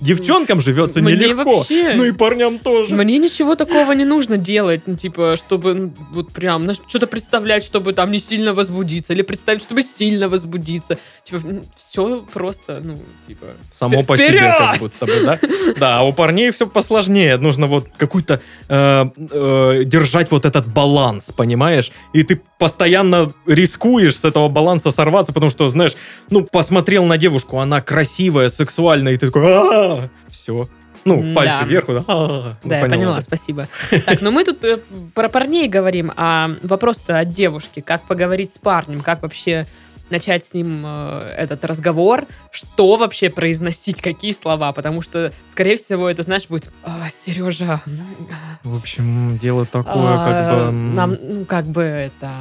Девчонкам 0.00 0.60
живется 0.60 1.00
нелегко. 1.00 1.64
Ну 1.70 2.04
и 2.04 2.10
парням 2.10 2.58
тоже. 2.58 2.92
Мне 2.94 3.18
ничего 3.18 3.54
такого 3.54 3.92
не 3.92 4.04
нужно 4.04 4.36
делать, 4.36 4.82
ну, 4.86 4.96
типа, 4.96 5.36
чтобы 5.36 5.74
ну, 5.74 5.94
вот 6.10 6.32
прям 6.32 6.68
что-то 6.74 7.06
представлять, 7.06 7.64
чтобы 7.64 7.92
там 7.92 8.10
не 8.10 8.18
сильно 8.18 8.52
возбудиться, 8.52 9.12
или 9.12 9.22
представить, 9.22 9.62
чтобы 9.62 9.82
сильно 9.82 10.28
возбудиться. 10.28 10.98
Типа, 11.22 11.40
все 11.76 12.26
просто, 12.32 12.80
ну, 12.82 12.98
типа... 13.28 13.46
Само 13.70 14.02
по 14.02 14.16
себе 14.16 14.40
как 14.58 14.80
будто 14.80 15.06
бы, 15.06 15.20
да? 15.24 15.38
Да, 15.76 15.98
а 16.00 16.02
у 16.02 16.12
парней 16.12 16.50
все 16.50 16.66
посложнее. 16.66 17.36
Нужно 17.36 17.66
вот 17.66 17.86
какой-то 17.96 18.42
э, 18.68 19.03
э, 19.16 19.82
держать 19.84 20.30
вот 20.30 20.44
этот 20.44 20.66
баланс, 20.66 21.32
понимаешь? 21.32 21.92
И 22.12 22.22
ты 22.22 22.40
постоянно 22.58 23.32
рискуешь 23.46 24.18
с 24.18 24.24
этого 24.24 24.48
баланса 24.48 24.90
сорваться, 24.90 25.32
потому 25.32 25.50
что, 25.50 25.68
знаешь, 25.68 25.94
ну, 26.30 26.44
посмотрел 26.44 27.04
на 27.04 27.18
девушку, 27.18 27.58
она 27.58 27.80
красивая, 27.80 28.48
сексуальная, 28.48 29.12
и 29.12 29.16
ты 29.16 29.26
такой, 29.26 30.08
все. 30.30 30.68
Ну, 31.04 31.34
пальцы 31.34 31.58
да. 31.60 31.64
вверх, 31.64 31.88
«А-а-а». 31.88 32.56
Ну, 32.62 32.70
Да, 32.70 32.78
я 32.78 32.82
поняла, 32.82 33.16
да. 33.16 33.20
спасибо. 33.20 33.68
Так, 34.06 34.22
но 34.22 34.30
мы 34.30 34.44
тут 34.44 34.64
э, 34.64 34.78
про 35.14 35.28
парней 35.28 35.68
говорим, 35.68 36.10
а 36.16 36.52
вопрос-то 36.62 37.18
от 37.18 37.28
девушки. 37.28 37.80
Как 37.80 38.02
поговорить 38.02 38.54
с 38.54 38.58
парнем, 38.58 39.00
как 39.00 39.22
вообще 39.22 39.66
начать 40.10 40.44
с 40.44 40.54
ним 40.54 40.82
э, 40.84 41.34
этот 41.36 41.64
разговор, 41.64 42.26
что 42.50 42.96
вообще 42.96 43.30
произносить, 43.30 44.00
какие 44.02 44.32
слова, 44.32 44.72
потому 44.72 45.02
что, 45.02 45.32
скорее 45.50 45.76
всего, 45.76 46.08
это, 46.08 46.22
знаешь, 46.22 46.46
будет, 46.48 46.70
«А, 46.82 47.08
Сережа, 47.14 47.82
м, 47.86 48.28
В 48.62 48.76
общем, 48.76 49.38
дело 49.38 49.66
такое, 49.66 49.94
а, 49.94 50.24
как 50.26 50.66
бы... 50.66 50.72
нам, 50.72 51.16
ну, 51.20 51.44
как 51.44 51.66
бы 51.66 51.82
это... 51.82 52.32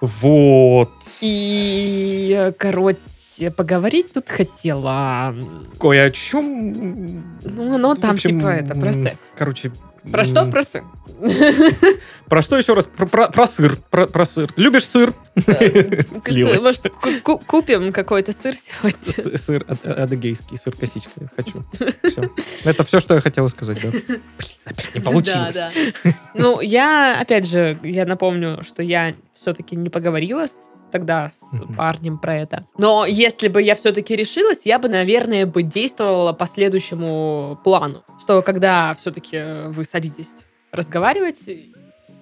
Вот. 0.00 0.92
И, 1.22 2.52
короче, 2.58 3.50
поговорить 3.50 4.12
тут 4.12 4.28
хотела. 4.28 5.34
Кое 5.80 6.04
о 6.04 6.10
чем... 6.10 7.38
Ну, 7.42 7.74
оно 7.74 7.94
там, 7.94 8.18
типа, 8.18 8.48
это, 8.48 8.74
про 8.74 8.92
секс. 8.92 9.18
Короче... 9.36 9.72
Про 10.10 10.24
что? 10.24 10.44
Про 10.46 10.62
секс. 10.62 10.86
Про 12.28 12.40
что 12.42 12.56
еще 12.56 12.72
раз? 12.74 12.86
Про, 12.86 13.06
про- 13.06 13.28
про 13.28 13.46
сыр. 13.46 13.76
Про, 13.90 14.06
про 14.06 14.24
сыр. 14.24 14.48
Любишь 14.56 14.86
сыр? 14.86 15.12
Слилась. 16.24 16.62
Может, 16.62 16.88
ку- 16.88 17.20
ку- 17.22 17.38
купим 17.46 17.92
какой-то 17.92 18.32
сыр 18.32 18.54
сегодня? 18.54 19.38
Сыр 19.38 19.64
ад- 19.68 19.84
адыгейский, 19.86 20.56
сыр 20.56 20.74
косичка. 20.74 21.10
Хочу. 21.36 21.64
Всё. 22.10 22.22
Это 22.64 22.82
все, 22.84 23.00
что 23.00 23.14
я 23.14 23.20
хотела 23.20 23.48
сказать, 23.48 23.78
да. 23.82 23.90
Блин, 23.90 24.22
опять 24.64 24.94
не 24.94 25.00
получилось. 25.00 25.54
Да, 25.54 25.70
да. 26.04 26.10
Ну, 26.34 26.60
я, 26.60 27.20
опять 27.20 27.46
же, 27.46 27.78
я 27.82 28.06
напомню, 28.06 28.62
что 28.64 28.82
я 28.82 29.14
все-таки 29.34 29.76
не 29.76 29.90
поговорила 29.90 30.46
тогда 30.90 31.28
с 31.28 31.42
парнем 31.76 32.18
про 32.18 32.36
это. 32.36 32.66
Но 32.78 33.04
если 33.04 33.48
бы 33.48 33.60
я 33.60 33.74
все-таки 33.74 34.14
решилась, 34.16 34.64
я 34.64 34.78
бы, 34.78 34.88
наверное, 34.88 35.44
бы 35.44 35.62
действовала 35.62 36.32
по 36.32 36.46
следующему 36.46 37.60
плану. 37.64 38.02
Что 38.24 38.40
когда 38.40 38.94
все-таки 38.94 39.68
вы 39.68 39.84
садитесь 39.84 40.30
разговаривать, 40.72 41.42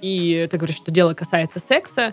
и 0.01 0.49
ты 0.51 0.57
говоришь, 0.57 0.77
что 0.79 0.91
дело 0.91 1.15
касается 1.15 1.61
секса, 1.61 2.13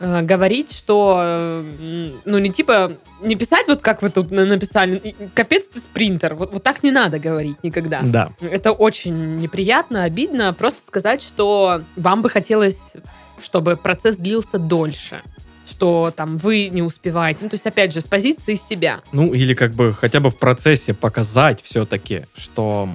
э, 0.00 0.22
говорить, 0.22 0.72
что, 0.72 1.20
э, 1.22 2.10
ну, 2.24 2.38
не 2.38 2.50
типа, 2.50 2.94
не 3.20 3.36
писать 3.36 3.68
вот 3.68 3.80
как 3.80 4.02
вы 4.02 4.10
тут 4.10 4.32
на- 4.32 4.44
написали, 4.44 4.96
«И- 4.96 5.14
капец 5.34 5.68
ты 5.68 5.78
спринтер, 5.78 6.34
вот, 6.34 6.52
вот 6.52 6.64
так 6.64 6.82
не 6.82 6.90
надо 6.90 7.20
говорить 7.20 7.62
никогда. 7.62 8.00
Да. 8.02 8.32
Это 8.40 8.72
очень 8.72 9.36
неприятно, 9.36 10.02
обидно. 10.02 10.52
Просто 10.52 10.82
сказать, 10.82 11.22
что 11.22 11.82
вам 11.94 12.22
бы 12.22 12.28
хотелось, 12.28 12.94
чтобы 13.40 13.76
процесс 13.76 14.16
длился 14.16 14.58
дольше. 14.58 15.22
Что 15.68 16.12
там 16.14 16.36
вы 16.38 16.68
не 16.68 16.82
успеваете. 16.82 17.40
Ну, 17.42 17.48
то 17.48 17.54
есть, 17.54 17.66
опять 17.66 17.92
же, 17.92 18.00
с 18.00 18.08
позиции 18.08 18.54
себя. 18.56 19.00
Ну, 19.12 19.32
или 19.32 19.54
как 19.54 19.72
бы 19.72 19.92
хотя 19.92 20.20
бы 20.20 20.30
в 20.30 20.36
процессе 20.38 20.92
показать 20.92 21.62
все-таки, 21.62 22.26
что 22.34 22.88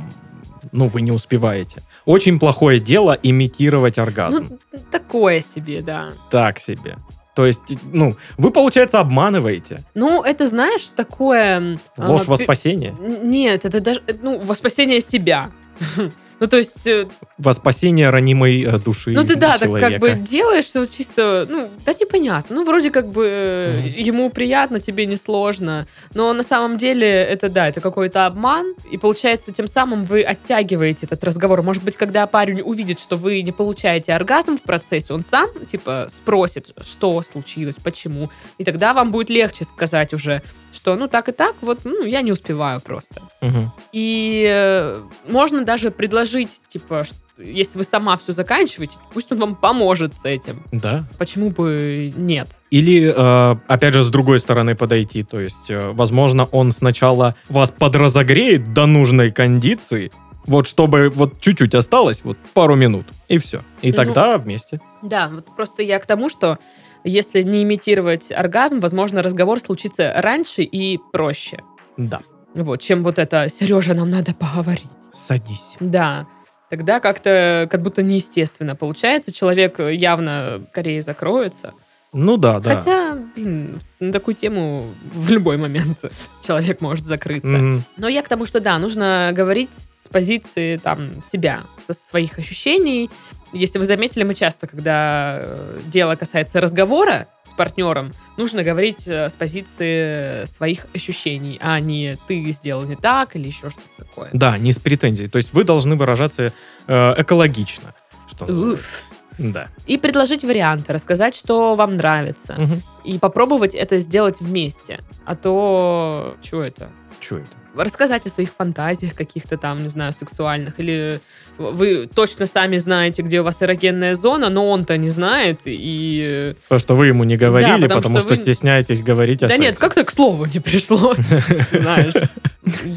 ну, 0.72 0.88
вы 0.88 1.02
не 1.02 1.12
успеваете. 1.12 1.82
Очень 2.06 2.40
плохое 2.40 2.80
дело 2.80 3.18
имитировать 3.22 3.98
оргазм. 3.98 4.60
Ну, 4.72 4.80
такое 4.92 5.42
себе, 5.42 5.82
да. 5.82 6.12
Так 6.30 6.60
себе. 6.60 6.98
То 7.36 7.46
есть, 7.46 7.62
ну, 7.94 8.16
вы, 8.38 8.50
получается, 8.50 9.00
обманываете. 9.00 9.84
Ну, 9.94 10.24
это, 10.24 10.48
знаешь, 10.48 10.88
такое... 10.96 11.78
а, 11.96 12.10
Ложь 12.10 12.26
во 12.26 12.36
пе- 12.36 12.46
спасение. 12.46 12.96
Нет, 13.00 13.64
это 13.64 13.80
даже, 13.80 14.02
ну, 14.22 14.44
во 14.44 14.56
спасение 14.56 15.02
себя. 15.02 15.52
Ну, 16.40 16.46
то 16.46 16.58
есть, 16.58 16.86
э, 16.86 17.08
Во 17.38 17.54
спасение 17.54 18.10
ранимой 18.10 18.64
э, 18.64 18.80
души 18.80 19.12
ну, 19.12 19.24
ты, 19.24 19.36
да, 19.36 19.54
так 19.60 19.68
человека. 19.68 19.92
как 19.92 20.02
бы 20.02 20.12
делаешь 20.14 20.66
все 20.66 20.86
чисто, 20.86 21.46
ну, 21.48 21.70
да 21.86 21.94
непонятно. 21.94 22.56
Ну, 22.56 22.64
вроде 22.66 22.90
как 22.90 23.10
бы 23.10 23.74
Мгм. 23.78 23.94
ему 23.96 24.30
приятно, 24.32 24.80
тебе 24.80 25.06
не 25.06 25.18
сложно. 25.18 25.86
Но 26.16 26.34
на 26.34 26.42
самом 26.42 26.78
деле 26.78 27.08
это, 27.08 27.50
да, 27.50 27.68
это 27.68 27.80
какой-то 27.80 28.26
обман. 28.26 28.74
И 28.90 28.98
получается, 28.98 29.54
тем 29.54 29.68
самым 29.68 30.04
вы 30.06 30.24
оттягиваете 30.24 31.06
этот 31.06 31.24
разговор. 31.24 31.62
Может 31.62 31.84
быть, 31.84 31.96
когда 31.96 32.26
парень 32.26 32.62
увидит, 32.62 33.00
что 33.00 33.18
вы 33.18 33.44
не 33.44 33.52
получаете 33.52 34.14
оргазм 34.14 34.58
в 34.58 34.64
процессе, 34.64 35.14
он 35.14 35.22
сам, 35.22 35.48
типа, 35.72 36.08
спросит, 36.10 36.72
что 36.82 37.22
случилось, 37.22 37.76
почему. 37.84 38.32
И 38.58 38.64
тогда 38.64 38.94
вам 38.96 39.12
будет 39.12 39.30
легче 39.30 39.64
сказать 39.64 40.12
уже, 40.14 40.42
что, 40.74 40.96
ну, 40.96 41.08
так 41.08 41.30
и 41.30 41.32
так, 41.32 41.56
вот, 41.62 41.82
ну, 41.84 42.04
я 42.04 42.22
не 42.24 42.32
успеваю 42.32 42.82
просто. 42.82 43.22
Мгм. 43.42 43.72
И 43.94 44.44
э, 44.50 45.02
можно 45.28 45.64
даже 45.64 45.92
предложить, 45.92 46.50
типа, 46.70 47.04
ш- 47.04 47.14
если 47.38 47.78
вы 47.78 47.84
сама 47.84 48.18
все 48.18 48.32
заканчиваете, 48.34 48.94
пусть 49.14 49.32
он 49.32 49.40
вам 49.40 49.56
поможет 49.56 50.14
с 50.16 50.26
этим. 50.26 50.64
Да. 50.72 51.06
Почему 51.18 51.50
бы 51.52 52.12
нет? 52.16 52.48
Или, 52.72 53.14
э, 53.16 53.56
опять 53.68 53.94
же, 53.94 54.04
с 54.04 54.10
другой 54.10 54.40
стороны 54.40 54.76
подойти. 54.76 55.24
То 55.24 55.40
есть, 55.40 55.70
э, 55.70 55.92
возможно, 55.92 56.46
он 56.52 56.72
сначала 56.72 57.36
вас 57.50 57.72
подразогреет 57.72 58.74
до 58.74 58.86
нужной 58.86 59.32
кондиции, 59.32 60.12
вот 60.46 60.68
чтобы 60.68 61.10
вот 61.10 61.40
чуть-чуть 61.42 61.76
осталось, 61.76 62.22
вот 62.24 62.38
пару 62.54 62.76
минут, 62.76 63.06
и 63.28 63.38
все. 63.38 63.62
И 63.82 63.90
Ну. 63.92 63.96
тогда 63.96 64.38
вместе. 64.38 64.80
Да, 65.02 65.30
вот 65.30 65.46
просто 65.56 65.84
я 65.84 66.00
к 66.00 66.06
тому, 66.06 66.30
что 66.30 66.58
если 67.04 67.42
не 67.44 67.64
имитировать 67.64 68.32
оргазм, 68.32 68.80
возможно, 68.80 69.22
разговор 69.22 69.60
случится 69.60 70.14
раньше 70.18 70.64
и 70.64 71.00
проще. 71.12 71.60
Да. 71.98 72.22
Вот, 72.56 72.82
чем 72.82 73.04
вот 73.04 73.20
это 73.20 73.50
«Сережа, 73.50 73.94
нам 73.94 74.10
надо 74.10 74.34
поговорить». 74.34 74.88
Садись. 75.14 75.76
Да. 75.80 76.26
Тогда 76.70 77.00
как-то 77.00 77.68
как 77.72 77.82
будто 77.82 78.04
неестественно 78.04 78.76
получается. 78.76 79.32
Человек 79.32 79.80
явно 79.80 80.64
скорее 80.68 81.02
закроется. 81.02 81.74
Ну 82.14 82.38
да, 82.38 82.60
да. 82.60 82.76
Хотя, 82.76 83.18
блин, 83.36 83.80
на 84.00 84.12
такую 84.12 84.36
тему 84.36 84.94
в 85.14 85.30
любой 85.30 85.58
момент 85.58 85.98
человек 86.46 86.82
может 86.82 87.06
закрыться. 87.06 87.50
Мгм. 87.50 87.84
Но 87.98 88.08
я 88.08 88.22
к 88.22 88.28
тому, 88.28 88.46
что 88.46 88.60
да, 88.60 88.80
нужно 88.80 89.32
говорить 89.34 89.70
с 89.76 90.08
позиции 90.08 90.78
там 90.78 91.22
себя, 91.24 91.62
со 91.78 91.94
своих 91.94 92.40
ощущений. 92.40 93.10
Если 93.54 93.80
вы 93.80 93.86
заметили, 93.86 94.24
мы 94.24 94.34
часто, 94.34 94.68
когда 94.68 95.40
э, 95.40 95.80
дело 95.86 96.16
касается 96.16 96.60
разговора 96.60 97.28
с 97.46 97.54
партнером, 97.54 98.12
нужно 98.38 98.64
говорить 98.64 99.08
э, 99.08 99.30
с 99.30 99.34
позиции 99.34 100.46
своих 100.46 100.88
ощущений, 100.94 101.58
а 101.62 101.80
не 101.80 102.18
ты 102.28 102.44
сделал 102.52 102.84
не 102.84 102.96
так 102.96 103.36
или 103.36 103.48
еще 103.48 103.70
что-то 103.70 104.06
такое. 104.06 104.30
Да, 104.34 104.58
не 104.58 104.74
с 104.74 104.80
претензией. 104.80 105.30
То 105.30 105.38
есть 105.38 105.54
вы 105.54 105.64
должны 105.64 105.96
выражаться 105.96 106.52
э, 106.88 107.14
экологично. 107.22 107.94
Что. 108.30 108.46
Уф. 108.46 109.10
Да. 109.38 109.70
И 109.86 109.98
предложить 109.98 110.44
варианты, 110.44 110.94
рассказать, 110.94 111.36
что 111.36 111.76
вам 111.76 111.96
нравится. 111.96 112.56
Мгм. 112.58 112.82
И 113.04 113.20
попробовать 113.20 113.76
это 113.76 114.00
сделать 114.00 114.42
вместе. 114.42 115.00
А 115.26 115.36
то... 115.36 116.36
Что 116.44 116.64
это? 116.64 116.90
Чё 117.20 117.38
это? 117.38 117.50
Рассказать 117.78 118.26
о 118.26 118.30
своих 118.30 118.50
фантазиях 118.52 119.16
каких-то 119.16 119.58
там, 119.58 119.84
не 119.84 119.90
знаю, 119.90 120.12
сексуальных, 120.14 120.80
или 120.80 121.20
вы 121.58 122.08
точно 122.14 122.46
сами 122.46 122.78
знаете, 122.78 123.22
где 123.22 123.42
у 123.42 123.44
вас 123.44 123.62
эрогенная 123.64 124.16
зона, 124.16 124.50
но 124.50 124.70
он-то 124.70 124.98
не 124.98 125.10
знает, 125.10 125.62
и... 125.66 126.54
Потому 126.64 126.80
что 126.80 126.96
вы 126.96 127.08
ему 127.08 127.24
не 127.24 127.36
говорили, 127.38 127.88
Да, 127.88 127.96
потому 127.96 128.02
потому, 128.02 128.20
что 128.20 128.36
что, 128.36 128.36
вы- 128.36 128.42
стесняетесь 128.54 129.02
говорить 129.02 129.44
о 129.44 129.48
Да 129.48 129.58
нет, 129.58 129.78
как-то 129.80 130.04
к 130.04 130.12
слову 130.12 130.46
не 130.46 130.60
пришло, 130.60 131.16
знаешь. 131.72 132.14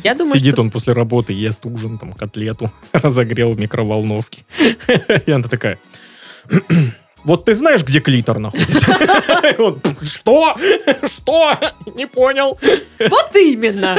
Я 0.05 0.15
думаю, 0.15 0.39
Сидит 0.39 0.59
он 0.59 0.71
после 0.71 0.93
работы, 0.93 1.33
ест 1.33 1.65
ужин, 1.65 1.99
там, 1.99 2.13
котлету, 2.13 2.71
разогрел 2.93 3.53
в 3.53 3.59
микроволновке. 3.59 4.45
И 5.27 5.31
она 5.31 5.45
такая, 5.49 5.79
вот 7.25 7.45
ты 7.45 7.55
знаешь, 7.55 7.83
где 7.83 8.01
клитор 8.01 8.39
находится? 8.39 8.81
Что? 10.03 10.57
Что? 11.07 11.59
Не 11.95 12.07
понял. 12.07 12.59
Вот 12.99 13.37
именно! 13.37 13.97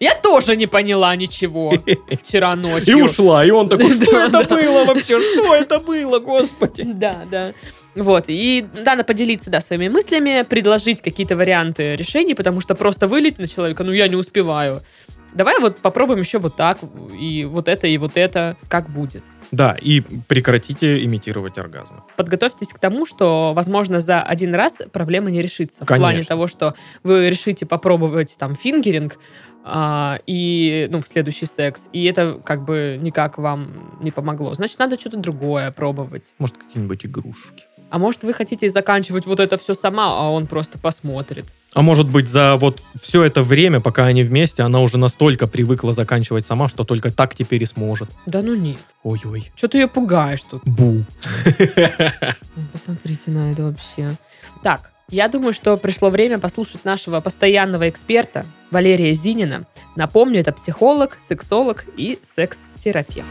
Я 0.00 0.14
тоже 0.14 0.56
не 0.56 0.66
поняла 0.66 1.14
ничего 1.16 1.72
вчера 2.22 2.52
И 2.52 2.56
ночью. 2.56 3.04
ушла. 3.04 3.44
И 3.44 3.50
он 3.50 3.68
такой, 3.68 3.92
что 4.02 4.18
это 4.18 4.44
было 4.44 4.84
вообще? 4.84 5.20
Что 5.20 5.54
это 5.54 5.78
было, 5.80 6.18
господи? 6.18 6.82
Да, 6.94 7.24
да. 7.30 7.52
Вот, 7.94 8.24
и 8.28 8.64
надо 8.84 9.02
поделиться, 9.02 9.50
да, 9.50 9.60
своими 9.60 9.88
мыслями, 9.88 10.42
предложить 10.48 11.02
какие-то 11.02 11.36
варианты 11.36 11.96
решений, 11.96 12.34
потому 12.34 12.60
что 12.60 12.76
просто 12.76 13.08
вылить 13.08 13.38
на 13.38 13.48
человека, 13.48 13.82
ну, 13.82 13.90
я 13.90 14.06
не 14.06 14.14
успеваю. 14.14 14.82
давай 15.34 15.58
вот 15.58 15.78
попробуем 15.78 16.20
еще 16.20 16.38
вот 16.38 16.54
так, 16.54 16.78
и 17.18 17.44
вот 17.44 17.66
это, 17.66 17.88
и 17.88 17.98
вот 17.98 18.12
это, 18.16 18.56
как 18.68 18.88
будет. 18.88 19.24
Да, 19.50 19.74
и 19.80 20.00
прекратите 20.00 21.02
имитировать 21.04 21.58
оргазм. 21.58 22.02
Подготовьтесь 22.16 22.68
к 22.68 22.78
тому, 22.78 23.06
что, 23.06 23.52
возможно, 23.54 23.98
за 24.00 24.20
один 24.22 24.54
раз 24.54 24.76
проблема 24.92 25.30
не 25.30 25.40
решится. 25.40 25.84
В 25.84 25.88
плане 25.88 26.02
Конечно. 26.04 26.28
того, 26.28 26.46
что 26.46 26.74
вы 27.02 27.30
решите 27.30 27.64
попробовать 27.66 28.36
там 28.38 28.54
фингеринг, 28.54 29.16
а, 29.70 30.18
и, 30.26 30.88
ну, 30.90 31.00
в 31.00 31.06
следующий 31.06 31.46
секс, 31.46 31.88
и 31.92 32.04
это 32.04 32.40
как 32.44 32.64
бы 32.64 32.98
никак 33.00 33.38
вам 33.38 33.98
не 34.00 34.10
помогло. 34.10 34.54
Значит, 34.54 34.78
надо 34.78 34.98
что-то 34.98 35.18
другое 35.18 35.70
пробовать. 35.70 36.34
Может, 36.38 36.56
какие-нибудь 36.56 37.04
игрушки. 37.06 37.64
А 37.90 37.98
может, 37.98 38.22
вы 38.22 38.34
хотите 38.34 38.68
заканчивать 38.68 39.26
вот 39.26 39.40
это 39.40 39.56
все 39.56 39.74
сама, 39.74 40.06
а 40.06 40.30
он 40.30 40.46
просто 40.46 40.78
посмотрит. 40.78 41.46
А 41.74 41.82
может 41.82 42.08
быть, 42.08 42.28
за 42.28 42.56
вот 42.56 42.82
все 43.00 43.22
это 43.22 43.42
время, 43.42 43.80
пока 43.80 44.04
они 44.04 44.22
вместе, 44.22 44.62
она 44.62 44.80
уже 44.80 44.98
настолько 44.98 45.46
привыкла 45.46 45.92
заканчивать 45.92 46.46
сама, 46.46 46.68
что 46.68 46.84
только 46.84 47.10
так 47.10 47.34
теперь 47.34 47.62
и 47.62 47.66
сможет. 47.66 48.10
Да 48.26 48.42
ну 48.42 48.54
нет. 48.54 48.78
Ой-ой. 49.02 49.50
Что 49.54 49.68
ты 49.68 49.78
ее 49.78 49.88
пугаешь 49.88 50.42
тут? 50.42 50.62
Бу. 50.64 51.04
Ну, 52.56 52.64
Посмотрите 52.72 53.30
на 53.30 53.52
это 53.52 53.62
вообще. 53.62 54.16
Так, 54.62 54.90
я 55.10 55.28
думаю, 55.28 55.54
что 55.54 55.76
пришло 55.76 56.10
время 56.10 56.38
послушать 56.38 56.84
нашего 56.84 57.20
постоянного 57.20 57.88
эксперта 57.88 58.44
Валерия 58.70 59.14
Зинина. 59.14 59.66
Напомню, 59.96 60.40
это 60.40 60.52
психолог, 60.52 61.16
сексолог 61.18 61.86
и 61.96 62.18
секс-терапевт. 62.22 63.26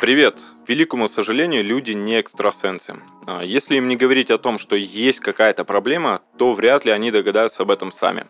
Привет! 0.00 0.42
К 0.66 0.68
великому 0.68 1.08
сожалению, 1.08 1.64
люди 1.64 1.92
не 1.92 2.20
экстрасенсы. 2.20 2.96
А, 3.26 3.42
Если 3.42 3.76
им 3.76 3.88
не 3.88 3.96
говорить 3.96 4.30
о 4.30 4.36
том, 4.36 4.58
что 4.58 4.76
есть 4.76 5.20
какая-то 5.20 5.64
проблема, 5.64 6.20
то 6.36 6.52
вряд 6.52 6.84
ли 6.84 6.90
они 6.90 7.10
догадаются 7.10 7.62
об 7.62 7.70
этом 7.70 7.90
сами. 7.90 8.26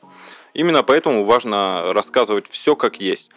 Именно 0.55 0.85
поэтому 0.85 1.25
важно 1.25 1.93
рассказывать 1.93 2.49
все 2.49 2.77
как 2.77 3.01
есть. 3.01 3.31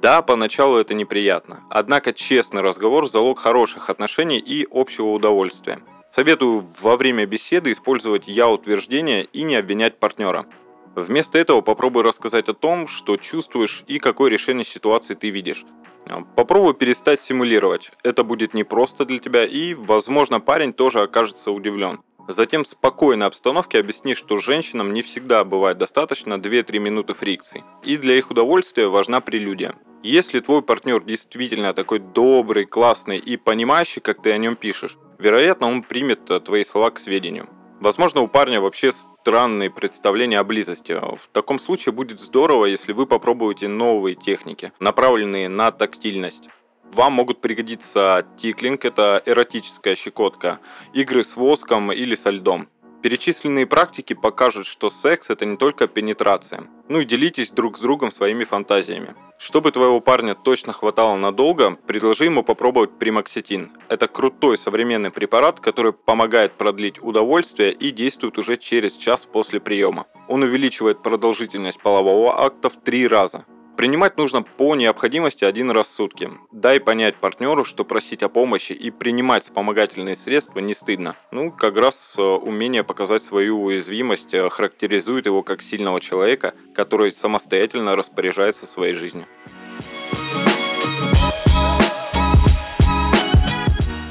Да, 0.00 0.22
поначалу 0.22 0.78
это 0.78 0.94
неприятно, 0.94 1.60
однако 1.70 2.12
честный 2.12 2.62
разговор– 2.62 3.06
залог 3.10 3.38
хороших 3.38 3.90
отношений 3.90 4.38
и 4.38 4.66
общего 4.70 5.10
удовольствия. 5.10 5.80
Советую 6.10 6.66
во 6.80 6.96
время 6.96 7.26
беседы 7.26 7.72
использовать 7.72 8.26
«я-утверждение» 8.26 9.24
и 9.24 9.42
не 9.42 9.56
обвинять 9.56 9.98
партнера. 9.98 10.46
Вместо 10.94 11.38
этого 11.38 11.62
попробуй 11.62 12.02
рассказать 12.02 12.48
о 12.48 12.54
том, 12.54 12.86
что 12.86 13.16
чувствуешь 13.16 13.84
и 13.86 13.98
какое 13.98 14.30
решение 14.30 14.64
ситуации 14.64 15.14
ты 15.14 15.30
видишь. 15.30 15.64
А, 16.06 16.22
Попробуй 16.36 16.74
перестать 16.74 17.20
симулировать. 17.20 17.92
Это 18.02 18.24
будет 18.24 18.52
непросто 18.52 19.04
для 19.04 19.18
тебя, 19.18 19.46
и, 19.46 19.72
возможно, 19.74 20.40
парень 20.40 20.72
тоже 20.72 21.00
окажется 21.00 21.50
удивлен. 21.50 22.00
Затем 22.32 22.64
в 22.64 22.68
спокойной 22.68 23.26
обстановке 23.26 23.78
объясни, 23.78 24.14
что 24.14 24.38
женщинам 24.38 24.94
не 24.94 25.02
всегда 25.02 25.44
бывает 25.44 25.76
достаточно 25.76 26.34
2-3 26.34 26.78
минуты 26.78 27.12
фрикций. 27.12 27.62
И 27.82 27.98
для 27.98 28.14
их 28.14 28.30
удовольствия 28.30 28.88
важна 28.88 29.20
прелюдия. 29.20 29.74
Если 30.02 30.40
твой 30.40 30.62
партнер 30.62 31.04
действительно 31.04 31.74
такой 31.74 31.98
добрый, 31.98 32.64
классный 32.64 33.18
и 33.18 33.36
понимающий, 33.36 34.00
как 34.00 34.22
ты 34.22 34.32
о 34.32 34.38
нем 34.38 34.56
пишешь, 34.56 34.96
вероятно, 35.18 35.66
он 35.66 35.82
примет 35.82 36.30
э, 36.30 36.40
твои 36.40 36.64
слова 36.64 36.90
к 36.90 36.98
сведению. 36.98 37.48
Возможно, 37.80 38.22
у 38.22 38.28
парня 38.28 38.62
вообще 38.62 38.92
странные 38.92 39.70
представления 39.70 40.38
о 40.38 40.44
близости. 40.44 40.92
В 40.92 41.28
таком 41.32 41.58
случае 41.58 41.92
будет 41.92 42.18
здорово, 42.18 42.64
если 42.64 42.92
вы 42.92 43.06
попробуете 43.06 43.68
новые 43.68 44.14
техники, 44.14 44.72
направленные 44.80 45.48
на 45.50 45.70
тактильность. 45.70 46.48
Вам 46.92 47.14
могут 47.14 47.40
пригодиться 47.40 48.26
тиклинг, 48.36 48.84
это 48.84 49.22
эротическая 49.24 49.96
щекотка, 49.96 50.60
игры 50.92 51.24
с 51.24 51.36
воском 51.36 51.90
или 51.90 52.14
со 52.14 52.30
льдом. 52.30 52.68
Перечисленные 53.02 53.66
практики 53.66 54.12
покажут, 54.12 54.66
что 54.66 54.90
секс 54.90 55.30
это 55.30 55.46
не 55.46 55.56
только 55.56 55.88
пенетрация. 55.88 56.64
Ну 56.88 57.00
и 57.00 57.04
делитесь 57.06 57.50
друг 57.50 57.78
с 57.78 57.80
другом 57.80 58.12
своими 58.12 58.44
фантазиями. 58.44 59.14
Чтобы 59.38 59.72
твоего 59.72 60.00
парня 60.00 60.34
точно 60.36 60.72
хватало 60.72 61.16
надолго, 61.16 61.76
предложи 61.86 62.26
ему 62.26 62.44
попробовать 62.44 62.98
примоксетин. 62.98 63.72
Это 63.88 64.06
крутой 64.06 64.56
современный 64.56 65.10
препарат, 65.10 65.58
который 65.58 65.94
помогает 65.94 66.52
продлить 66.52 67.02
удовольствие 67.02 67.72
и 67.72 67.90
действует 67.90 68.38
уже 68.38 68.56
через 68.56 68.96
час 68.96 69.24
после 69.24 69.58
приема. 69.58 70.06
Он 70.28 70.42
увеличивает 70.42 71.02
продолжительность 71.02 71.80
полового 71.80 72.44
акта 72.44 72.68
в 72.68 72.76
три 72.76 73.08
раза. 73.08 73.44
Принимать 73.76 74.18
нужно 74.18 74.42
по 74.42 74.74
необходимости 74.74 75.44
один 75.44 75.70
раз 75.70 75.88
в 75.88 75.92
сутки. 75.92 76.30
Дай 76.52 76.78
понять 76.78 77.16
партнеру, 77.16 77.64
что 77.64 77.84
просить 77.84 78.22
о 78.22 78.28
помощи 78.28 78.72
и 78.72 78.90
принимать 78.90 79.44
вспомогательные 79.44 80.14
средства 80.14 80.58
не 80.58 80.74
стыдно. 80.74 81.16
Ну, 81.30 81.50
как 81.50 81.76
раз 81.78 82.14
э, 82.18 82.22
умение 82.22 82.84
показать 82.84 83.22
свою 83.22 83.62
уязвимость 83.62 84.34
э, 84.34 84.48
характеризует 84.50 85.26
его 85.26 85.42
как 85.42 85.62
сильного 85.62 86.00
человека, 86.00 86.54
который 86.74 87.12
самостоятельно 87.12 87.96
распоряжается 87.96 88.66
своей 88.66 88.92
жизнью. 88.92 89.26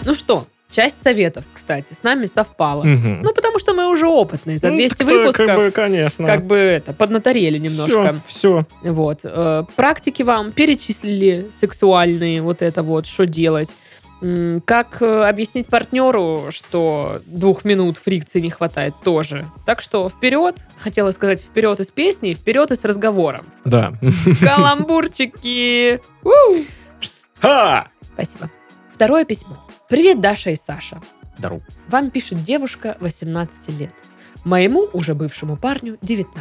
Ну 0.03 0.15
что, 0.15 0.47
часть 0.71 1.01
советов, 1.03 1.43
кстати, 1.53 1.93
с 1.93 2.03
нами 2.03 2.25
совпала. 2.25 2.83
Мгм. 2.83 3.21
Ну, 3.21 3.33
потому 3.33 3.59
что 3.59 3.73
мы 3.73 3.87
уже 3.89 4.07
опытные. 4.07 4.57
За 4.57 4.69
Ну, 4.69 4.75
200 4.77 4.95
кто- 4.95 5.05
выпусков 5.05 5.47
Как 5.47 5.57
бы, 5.57 5.71
конечно. 5.71 6.25
как 6.27 6.45
бы 6.45 6.55
это, 6.55 6.93
поднаторели 6.93 7.57
немножко. 7.57 8.21
Все, 8.27 8.65
Вот. 8.83 9.19
э, 9.23 9.63
Практики 9.75 10.23
вам 10.23 10.51
перечислили 10.51 11.47
сексуальные, 11.57 12.41
вот 12.41 12.61
это 12.61 12.83
вот, 12.83 13.05
что 13.07 13.25
делать. 13.25 13.69
Как 14.65 15.01
э, 15.01 15.23
объяснить 15.27 15.65
партнеру, 15.65 16.49
что 16.51 17.21
двух 17.25 17.65
минут 17.65 17.97
фрикции 17.97 18.39
не 18.39 18.51
хватает 18.51 18.93
тоже. 19.03 19.47
Так 19.65 19.81
что 19.81 20.09
вперед, 20.09 20.57
хотела 20.77 21.09
сказать 21.09 21.41
вперед 21.41 21.79
из 21.79 21.89
песни, 21.89 22.35
вперед 22.35 22.69
из 22.69 22.85
разговора. 22.85 23.41
Да. 23.65 23.93
Каламбурчики! 24.39 25.99
Спасибо. 28.13 28.49
Второе 28.93 29.25
письмо. 29.25 29.57
Привет, 29.91 30.21
Даша 30.21 30.51
и 30.51 30.55
Саша. 30.55 31.01
Здорово. 31.37 31.61
Вам 31.89 32.11
пишет 32.11 32.41
девушка 32.43 32.95
18 33.01 33.77
лет. 33.77 33.91
Моему 34.45 34.87
уже 34.93 35.13
бывшему 35.13 35.57
парню 35.57 35.97
19. 36.01 36.39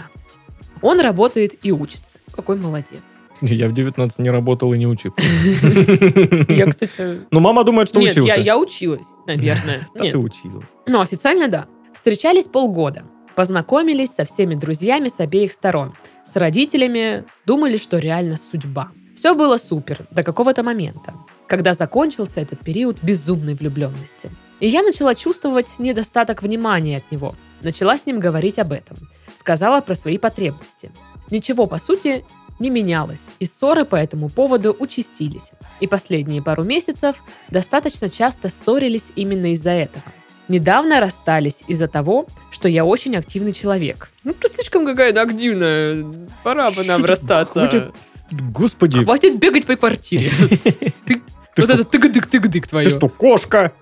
Он 0.83 1.01
работает 1.01 1.67
и 1.67 1.73
учится. 1.73 2.21
Какой 2.31 2.55
молодец. 2.55 3.03
Я 3.41 3.67
в 3.67 3.75
19 3.75 4.21
не 4.21 4.31
работал 4.31 4.73
и 4.73 4.79
не 4.79 4.87
учился. 4.87 5.21
Я, 6.49 6.67
кстати... 6.67 7.23
Ну, 7.33 7.41
мама 7.41 7.65
думает, 7.65 7.89
что 7.89 7.99
Нет, 7.99 8.13
учился. 8.13 8.37
я, 8.37 8.41
я 8.41 8.57
училась, 8.57 9.09
наверное. 9.27 9.81
Да 9.97 10.05
Нет. 10.05 10.13
ты 10.13 10.19
училась. 10.19 10.69
Ну, 10.87 11.01
официально 11.01 11.49
да. 11.49 11.67
Встречались 11.93 12.45
полгода. 12.45 13.03
Познакомились 13.35 14.11
со 14.11 14.25
всеми 14.25 14.55
друзьями 14.55 15.09
с 15.09 15.19
обеих 15.19 15.53
сторон. 15.53 15.93
С 16.25 16.37
родителями 16.37 17.25
думали, 17.47 17.79
что 17.79 17.99
реально 17.99 18.37
судьба. 18.37 18.93
Все 19.21 19.35
было 19.35 19.59
супер 19.59 20.07
до 20.11 20.23
какого-то 20.23 20.63
момента, 20.63 21.13
когда 21.47 21.75
закончился 21.75 22.41
этот 22.41 22.61
период 22.61 23.03
безумной 23.03 23.53
влюбленности. 23.53 24.31
И 24.61 24.67
я 24.67 24.83
начала 24.83 25.15
чувствовать 25.15 25.79
недостаток 25.79 26.43
внимания 26.43 26.97
от 26.97 27.13
него. 27.13 27.35
Начала 27.61 27.99
с 27.99 28.07
ним 28.07 28.19
говорить 28.19 28.59
об 28.59 28.73
этом. 28.73 28.97
Сказала 29.37 29.83
про 29.83 29.95
свои 29.95 30.17
потребности. 30.17 30.91
Ничего, 31.31 31.67
по 31.67 31.77
сути, 31.77 32.25
не 32.61 32.71
менялось, 32.71 33.29
и 33.41 33.45
ссоры 33.45 33.85
по 33.85 33.97
этому 33.97 34.31
поводу 34.31 34.75
участились. 34.79 35.51
И 35.81 35.87
последние 35.87 36.43
пару 36.43 36.65
месяцев 36.65 37.17
достаточно 37.51 38.09
часто 38.09 38.49
ссорились 38.49 39.13
именно 39.17 39.53
из-за 39.53 39.73
этого. 39.73 40.05
Недавно 40.49 40.99
расстались 40.99 41.63
из-за 41.69 41.89
того, 41.89 42.27
что 42.51 42.69
я 42.69 42.87
очень 42.87 43.15
активный 43.17 43.53
человек. 43.53 44.11
Ну, 44.25 44.33
ты 44.33 44.49
слишком 44.49 44.87
какая-то 44.87 45.21
активная. 45.21 46.07
Пора 46.43 46.71
бы 46.71 46.85
нам 46.85 47.05
расстаться. 47.05 47.69
хватит 47.69 47.93
Господи, 48.31 49.03
Хватит 49.03 49.38
бегать 49.38 49.66
по 49.66 49.77
квартире. 49.77 50.31
Ты 51.07 51.23
Вот 51.57 51.64
что, 51.64 51.73
это 51.73 51.85
тыгдык-тыгдык 51.85 52.69
твое. 52.69 52.88
ты 52.88 52.97
что, 52.97 53.09
кошка? 53.09 53.73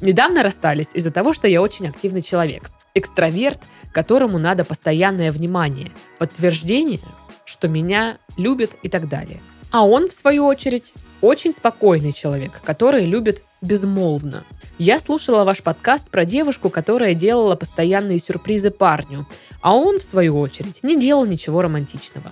Недавно 0.00 0.42
расстались 0.42 0.88
из-за 0.94 1.10
того, 1.10 1.32
что 1.32 1.48
я 1.48 1.62
очень 1.62 1.88
активный 1.88 2.22
человек. 2.22 2.70
Экстраверт, 2.94 3.60
которому 3.92 4.38
надо 4.38 4.64
постоянное 4.64 5.32
внимание, 5.32 5.92
подтверждение, 6.18 7.00
что 7.44 7.68
меня 7.68 8.18
любят 8.36 8.72
и 8.82 8.88
так 8.88 9.08
далее. 9.08 9.40
А 9.70 9.86
он, 9.86 10.08
в 10.08 10.12
свою 10.12 10.46
очередь, 10.46 10.92
очень 11.20 11.52
спокойный 11.52 12.12
человек, 12.12 12.60
который 12.64 13.04
любит 13.04 13.42
безмолвно. 13.60 14.44
Я 14.78 15.00
слушала 15.00 15.44
ваш 15.44 15.62
подкаст 15.62 16.08
про 16.10 16.24
девушку, 16.24 16.70
которая 16.70 17.14
делала 17.14 17.56
постоянные 17.56 18.18
сюрпризы 18.18 18.70
парню, 18.70 19.26
а 19.60 19.74
он, 19.74 19.98
в 19.98 20.04
свою 20.04 20.38
очередь, 20.38 20.82
не 20.82 20.98
делал 20.98 21.26
ничего 21.26 21.62
романтичного. 21.62 22.30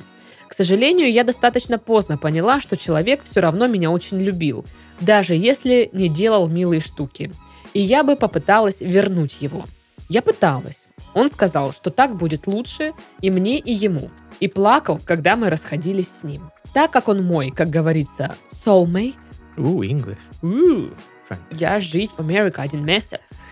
К 0.48 0.54
сожалению, 0.54 1.11
я 1.11 1.24
достаточно 1.24 1.78
поздно 1.78 2.16
поняла, 2.16 2.61
что 2.61 2.76
человек 2.76 3.22
все 3.24 3.40
равно 3.40 3.66
меня 3.66 3.90
очень 3.90 4.20
любил, 4.20 4.64
даже 5.00 5.35
если 5.35 5.90
не 5.92 6.09
делал 6.09 6.46
милые 6.46 6.80
штуки. 6.80 7.32
И 7.74 7.80
я 7.82 8.02
бы 8.04 8.16
попыталась 8.16 8.80
вернуть 8.80 9.37
его. 9.40 9.64
Я 10.09 10.22
пыталась. 10.22 10.87
Он 11.14 11.28
сказал, 11.28 11.72
что 11.72 11.90
так 11.90 12.16
будет 12.16 12.46
лучше 12.46 12.92
и 13.20 13.30
мне, 13.30 13.59
и 13.59 13.72
ему. 13.72 14.11
И 14.38 14.48
плакал, 14.48 15.00
когда 15.04 15.35
мы 15.37 15.50
расходились 15.50 16.09
с 16.09 16.22
ним. 16.22 16.50
Так 16.72 16.90
как 16.90 17.09
он 17.09 17.24
мой, 17.24 17.50
как 17.50 17.70
говорится, 17.70 18.37
soulmate, 18.52 19.16
У, 19.56 19.82
English. 19.82 20.18
Fantastic. 20.42 21.38
я 21.52 21.80
жить 21.80 22.11
в 22.16 22.20
Америке 22.20 22.61
один 22.61 22.85
месяц. 22.85 23.42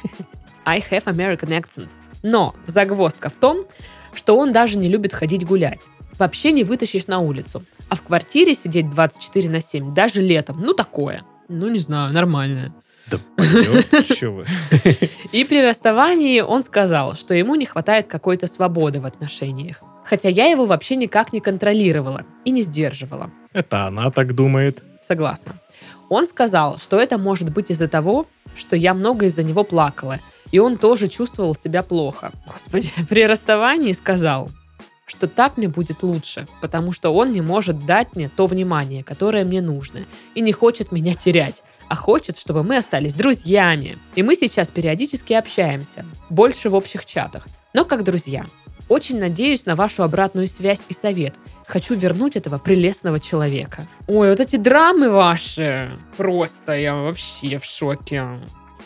I 0.65 0.81
have 0.91 1.05
American 1.05 1.49
accent. 1.49 1.89
Но 2.23 2.55
загвоздка 2.67 3.31
в 3.31 3.35
том, 3.35 3.67
что 4.13 4.37
он 4.37 4.53
даже 4.53 4.79
не 4.79 4.89
любит 4.89 5.13
ходить 5.13 5.45
гулять. 5.45 5.81
Вообще 6.19 6.53
не 6.53 6.65
вытащишь 6.65 7.07
на 7.07 7.19
улицу. 7.19 7.65
А 7.89 7.97
в 7.97 8.03
квартире 8.03 8.55
сидеть 8.55 8.91
24 8.91 9.49
на 9.49 9.61
7, 9.61 9.95
даже 9.95 10.21
летом, 10.21 10.61
ну 10.61 10.75
такое. 10.75 11.23
Ну, 11.49 11.69
не 11.69 11.79
знаю, 11.79 12.13
нормальное. 12.13 12.73
Да 13.11 13.19
вы. 13.37 14.47
И 15.33 15.45
при 15.45 15.61
расставании 15.61 16.41
он 16.41 16.63
сказал, 16.63 17.15
что 17.17 17.35
ему 17.35 17.55
не 17.55 17.67
хватает 17.67 18.07
какой-то 18.07 18.47
свободы 18.47 19.01
в 19.01 19.07
отношениях. 19.07 19.83
Хотя 20.05 20.29
я 20.29 20.47
его 20.47 20.67
вообще 20.67 20.97
никак 20.97 21.33
не 21.33 21.41
контролировала 21.41 22.25
и 22.45 22.51
не 22.51 22.63
сдерживала. 22.63 23.31
Это 23.53 23.87
она 23.87 24.11
так 24.11 24.35
думает. 24.35 24.83
Согласна. 25.01 25.61
Он 26.09 26.27
сказал, 26.27 26.79
что 26.79 26.99
это 26.99 27.19
может 27.19 27.53
быть 27.53 27.71
из-за 27.71 27.89
того, 27.89 28.27
что 28.57 28.77
я 28.77 28.95
много 28.95 29.27
из-за 29.27 29.43
него 29.43 29.65
плакала, 29.65 30.19
и 30.53 30.59
он 30.59 30.77
тоже 30.79 31.09
чувствовал 31.09 31.55
себя 31.55 31.83
плохо. 31.83 32.33
Господи, 32.47 32.91
при 33.09 33.27
расставании 33.27 33.93
сказал, 33.93 34.49
что 35.07 35.27
так 35.27 35.57
мне 35.57 35.69
будет 35.69 36.03
лучше, 36.03 36.47
потому 36.61 36.93
что 36.93 37.11
он 37.11 37.33
не 37.33 37.41
может 37.41 37.87
дать 37.87 38.17
мне 38.17 38.29
то 38.29 38.47
внимание, 38.47 39.05
которое 39.05 39.45
мне 39.45 39.61
нужно, 39.61 40.07
и 40.35 40.41
не 40.41 40.53
хочет 40.53 40.93
меня 40.93 41.15
терять, 41.15 41.63
а 41.89 41.97
хочет, 41.97 42.39
чтобы 42.39 42.63
мы 42.63 42.77
остались 42.77 43.15
друзьями. 43.15 43.99
И 44.15 44.23
мы 44.23 44.35
сейчас 44.35 44.71
периодически 44.71 45.33
общаемся, 45.35 46.05
больше 46.31 46.71
в 46.71 46.75
общих 46.75 47.05
чатах, 47.05 47.47
но 47.73 47.85
как 47.85 48.05
друзья. 48.05 48.45
Очень 48.89 49.19
надеюсь 49.19 49.65
на 49.65 49.77
вашу 49.77 50.03
обратную 50.03 50.47
связь 50.47 50.85
и 50.89 50.93
совет. 50.93 51.35
Хочу 51.67 51.95
вернуть 51.95 52.37
этого 52.37 52.59
прелестного 52.59 53.19
человека. 53.19 53.87
Ой, 54.07 54.29
вот 54.29 54.41
эти 54.41 54.57
драмы 54.57 55.11
ваши. 55.11 55.99
Просто 56.19 56.73
я 56.73 56.95
вообще 56.95 57.59
в 57.59 57.65
шоке. 57.65 58.25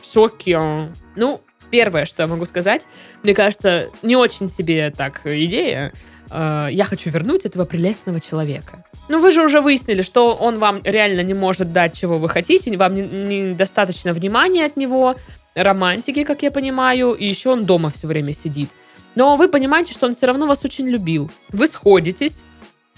В 0.00 0.12
шоке. 0.12 0.92
Ну, 1.16 1.40
первое, 1.70 2.04
что 2.06 2.22
я 2.22 2.26
могу 2.26 2.44
сказать, 2.44 2.82
мне 3.22 3.34
кажется, 3.34 3.88
не 4.02 4.16
очень 4.16 4.50
себе 4.50 4.90
так 4.96 5.22
идея. 5.24 5.92
Э, 6.30 6.68
Я 6.70 6.84
хочу 6.84 7.10
вернуть 7.10 7.44
этого 7.46 7.64
прелестного 7.64 8.20
человека. 8.20 8.84
Ну, 9.08 9.20
вы 9.20 9.30
же 9.30 9.42
уже 9.42 9.60
выяснили, 9.60 10.02
что 10.02 10.34
он 10.34 10.58
вам 10.58 10.80
реально 10.84 11.22
не 11.22 11.34
может 11.34 11.72
дать, 11.72 11.94
чего 11.98 12.18
вы 12.18 12.28
хотите, 12.28 12.76
вам 12.76 12.94
не- 12.94 13.50
недостаточно 13.50 14.12
внимания 14.12 14.66
от 14.66 14.76
него, 14.76 15.16
романтики, 15.54 16.24
как 16.24 16.42
я 16.42 16.50
понимаю, 16.50 17.14
и 17.14 17.26
еще 17.26 17.50
он 17.50 17.64
дома 17.64 17.88
все 17.90 18.06
время 18.06 18.32
сидит. 18.34 18.68
Но 19.14 19.36
вы 19.36 19.48
понимаете, 19.48 19.92
что 19.92 20.06
он 20.06 20.14
все 20.14 20.26
равно 20.26 20.46
вас 20.46 20.64
очень 20.64 20.86
любил. 20.86 21.30
Вы 21.48 21.66
сходитесь, 21.66 22.42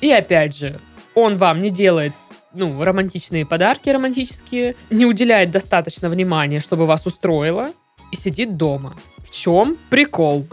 и 0.00 0.10
опять 0.10 0.56
же, 0.56 0.78
он 1.14 1.36
вам 1.36 1.62
не 1.62 1.70
делает 1.70 2.12
ну, 2.52 2.82
романтичные 2.82 3.46
подарки 3.46 3.88
романтические, 3.90 4.74
не 4.90 5.06
уделяет 5.06 5.52
достаточно 5.52 6.08
внимания, 6.08 6.58
чтобы 6.60 6.84
вас 6.86 7.06
устроило, 7.06 7.70
и 8.10 8.16
сидит 8.16 8.56
дома. 8.56 8.94
В 9.18 9.30
чем 9.30 9.76
прикол? 9.88 10.46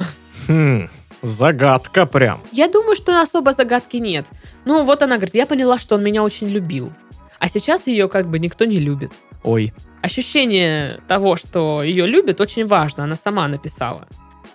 Хм, 0.47 0.89
загадка 1.21 2.05
прям. 2.05 2.41
Я 2.51 2.67
думаю, 2.67 2.95
что 2.95 3.21
особо 3.21 3.51
загадки 3.51 3.97
нет. 3.97 4.25
Ну, 4.65 4.83
вот 4.83 5.01
она 5.01 5.15
говорит, 5.15 5.35
я 5.35 5.45
поняла, 5.45 5.77
что 5.79 5.95
он 5.95 6.03
меня 6.03 6.23
очень 6.23 6.47
любил. 6.47 6.91
А 7.39 7.49
сейчас 7.49 7.87
ее 7.87 8.07
как 8.07 8.29
бы 8.29 8.39
никто 8.39 8.65
не 8.65 8.79
любит. 8.79 9.11
Ой, 9.43 9.73
Ощущение 10.01 10.99
того, 11.07 11.35
что 11.35 11.81
ее 11.83 12.05
любят, 12.07 12.39
очень 12.39 12.65
важно. 12.65 13.03
Она 13.03 13.15
сама 13.15 13.47
написала. 13.47 14.07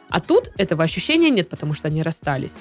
А 0.09 0.21
тут 0.21 0.51
этого 0.57 0.85
ощущения 0.85 1.31
нет, 1.31 1.49
потому 1.49 1.75
что 1.75 1.89
они 1.89 2.03
расстались. 2.03 2.57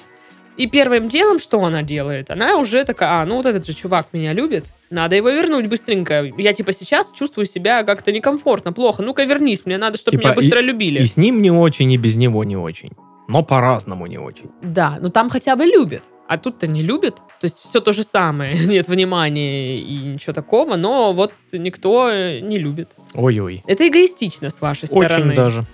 И 0.56 0.66
первым 0.66 1.08
делом, 1.08 1.38
что 1.38 1.62
она 1.64 1.82
делает? 1.82 2.30
Она 2.30 2.56
уже 2.58 2.84
такая, 2.84 3.22
а, 3.22 3.26
ну 3.26 3.36
вот 3.36 3.46
этот 3.46 3.66
же 3.66 3.74
чувак 3.74 4.08
меня 4.12 4.32
любит, 4.32 4.66
надо 4.90 5.16
его 5.16 5.30
вернуть 5.30 5.66
быстренько. 5.66 6.30
Я 6.36 6.52
типа 6.52 6.72
сейчас 6.72 7.10
чувствую 7.12 7.46
себя 7.46 7.82
как-то 7.84 8.12
некомфортно, 8.12 8.72
плохо. 8.72 9.02
Ну-ка 9.02 9.24
вернись, 9.24 9.64
мне 9.64 9.78
надо, 9.78 9.96
чтобы 9.96 10.18
Типа, 10.18 10.28
меня 10.28 10.34
быстро 10.34 10.60
любили. 10.60 11.00
и 11.02 11.06
с 11.06 11.16
ним 11.16 11.40
не 11.40 11.50
очень, 11.50 11.90
и 11.90 11.96
без 11.96 12.16
него 12.16 12.44
не 12.44 12.56
очень. 12.56 12.90
Но 13.28 13.42
по-разному 13.42 14.06
не 14.06 14.18
очень. 14.18 14.50
Да, 14.60 14.98
но 15.00 15.08
там 15.08 15.30
хотя 15.30 15.56
бы 15.56 15.64
любят. 15.64 16.02
А 16.28 16.38
тут-то 16.38 16.66
не 16.66 16.82
любят. 16.82 17.16
То 17.16 17.44
есть 17.44 17.58
все 17.58 17.80
то 17.80 17.92
же 17.92 18.02
самое. 18.02 18.54
Нет 18.66 18.88
внимания 18.88 19.78
и 19.78 19.96
ничего 19.98 20.32
такого, 20.34 20.76
но 20.76 21.12
вот 21.12 21.32
никто 21.52 22.10
э, 22.10 22.40
не 22.40 22.58
любит. 22.58 22.90
Ой-ой. 23.14 23.62
Это 23.66 23.88
эгоистично 23.88 24.50
с 24.50 24.60
вашей 24.60 24.86
стороны. 24.88 25.26
Очень 25.26 25.34
даже. 25.34 25.64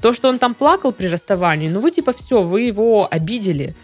То, 0.00 0.12
что 0.12 0.28
он 0.28 0.38
там 0.38 0.54
плакал 0.54 0.92
при 0.92 1.06
расставании, 1.06 1.68
ну 1.68 1.80
вы 1.80 1.90
типа 1.92 2.12
все, 2.12 2.42
вы 2.42 2.62
его 2.62 3.06
обидели. 3.10 3.74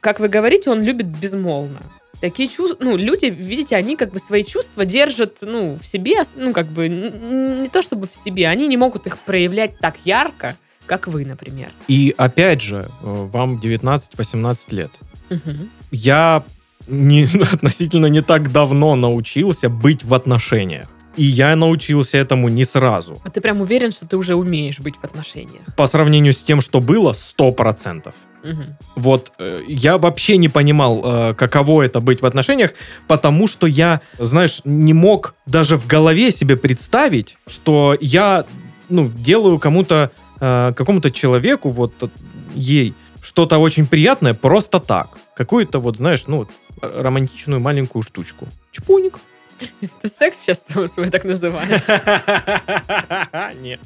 Как 0.00 0.20
вы 0.20 0.28
говорите, 0.28 0.70
он 0.70 0.82
любит 0.82 1.06
безмолвно. 1.06 1.80
Такие 2.20 2.48
чувства, 2.48 2.84
ну, 2.84 2.96
люди, 2.96 3.26
видите, 3.26 3.76
они 3.76 3.96
как 3.96 4.12
бы 4.12 4.18
свои 4.18 4.44
чувства 4.44 4.84
держат, 4.84 5.38
ну, 5.40 5.78
в 5.80 5.86
себе, 5.86 6.16
ну, 6.36 6.52
как 6.52 6.66
бы, 6.66 6.88
не 6.88 7.68
то 7.68 7.80
чтобы 7.80 8.06
в 8.06 8.14
себе, 8.14 8.46
они 8.48 8.66
не 8.66 8.76
могут 8.76 9.06
их 9.06 9.18
проявлять 9.18 9.78
так 9.78 9.96
ярко, 10.04 10.56
как 10.84 11.06
вы, 11.06 11.24
например. 11.24 11.72
И 11.88 12.14
опять 12.16 12.60
же, 12.60 12.88
э, 13.02 13.28
вам 13.32 13.58
19-18 13.58 14.72
лет. 14.72 14.90
Мгм. 15.30 15.70
Я 15.90 16.44
не, 16.86 17.24
относительно 17.52 18.06
не 18.06 18.20
так 18.20 18.52
давно 18.52 18.96
научился 18.96 19.70
быть 19.70 20.04
в 20.04 20.12
отношениях. 20.12 20.88
И 21.20 21.24
я 21.24 21.54
научился 21.54 22.16
этому 22.16 22.48
не 22.48 22.64
сразу. 22.64 23.20
А 23.24 23.28
ты 23.28 23.42
прям 23.42 23.60
уверен, 23.60 23.92
что 23.92 24.06
ты 24.06 24.16
уже 24.16 24.34
умеешь 24.34 24.80
быть 24.80 24.94
в 24.96 25.04
отношениях? 25.04 25.64
По 25.76 25.86
сравнению 25.86 26.32
с 26.32 26.38
тем, 26.38 26.62
что 26.62 26.80
было, 26.80 27.12
100%. 27.12 28.14
Мгм. 28.42 28.76
Вот 28.96 29.30
э, 29.38 29.62
я 29.68 29.98
вообще 29.98 30.38
не 30.38 30.48
понимал, 30.48 31.02
э, 31.04 31.34
каково 31.34 31.82
это 31.82 32.00
быть 32.00 32.22
в 32.22 32.26
отношениях, 32.26 32.70
потому 33.06 33.48
что 33.48 33.66
я, 33.66 34.00
знаешь, 34.18 34.62
не 34.64 34.94
мог 34.94 35.34
даже 35.44 35.76
в 35.76 35.86
голове 35.86 36.30
себе 36.30 36.56
представить, 36.56 37.36
что 37.46 37.98
я, 38.00 38.46
ну, 38.88 39.10
делаю 39.14 39.58
кому-то, 39.58 40.10
э, 40.40 40.72
какому-то 40.74 41.10
человеку, 41.10 41.68
вот 41.68 41.92
э, 42.00 42.08
ей, 42.54 42.94
что-то 43.20 43.58
очень 43.58 43.86
приятное 43.86 44.32
просто 44.32 44.80
так. 44.80 45.18
Какую-то 45.34 45.80
вот, 45.80 45.98
знаешь, 45.98 46.24
ну, 46.26 46.48
романтичную 46.80 47.60
маленькую 47.60 48.02
штучку. 48.04 48.48
Чпуник. 48.72 49.18
Ты 50.00 50.08
секс 50.08 50.38
сейчас 50.38 50.62
свой 50.92 51.10
так 51.10 51.24
называешь? 51.24 51.80
Нет. 53.60 53.80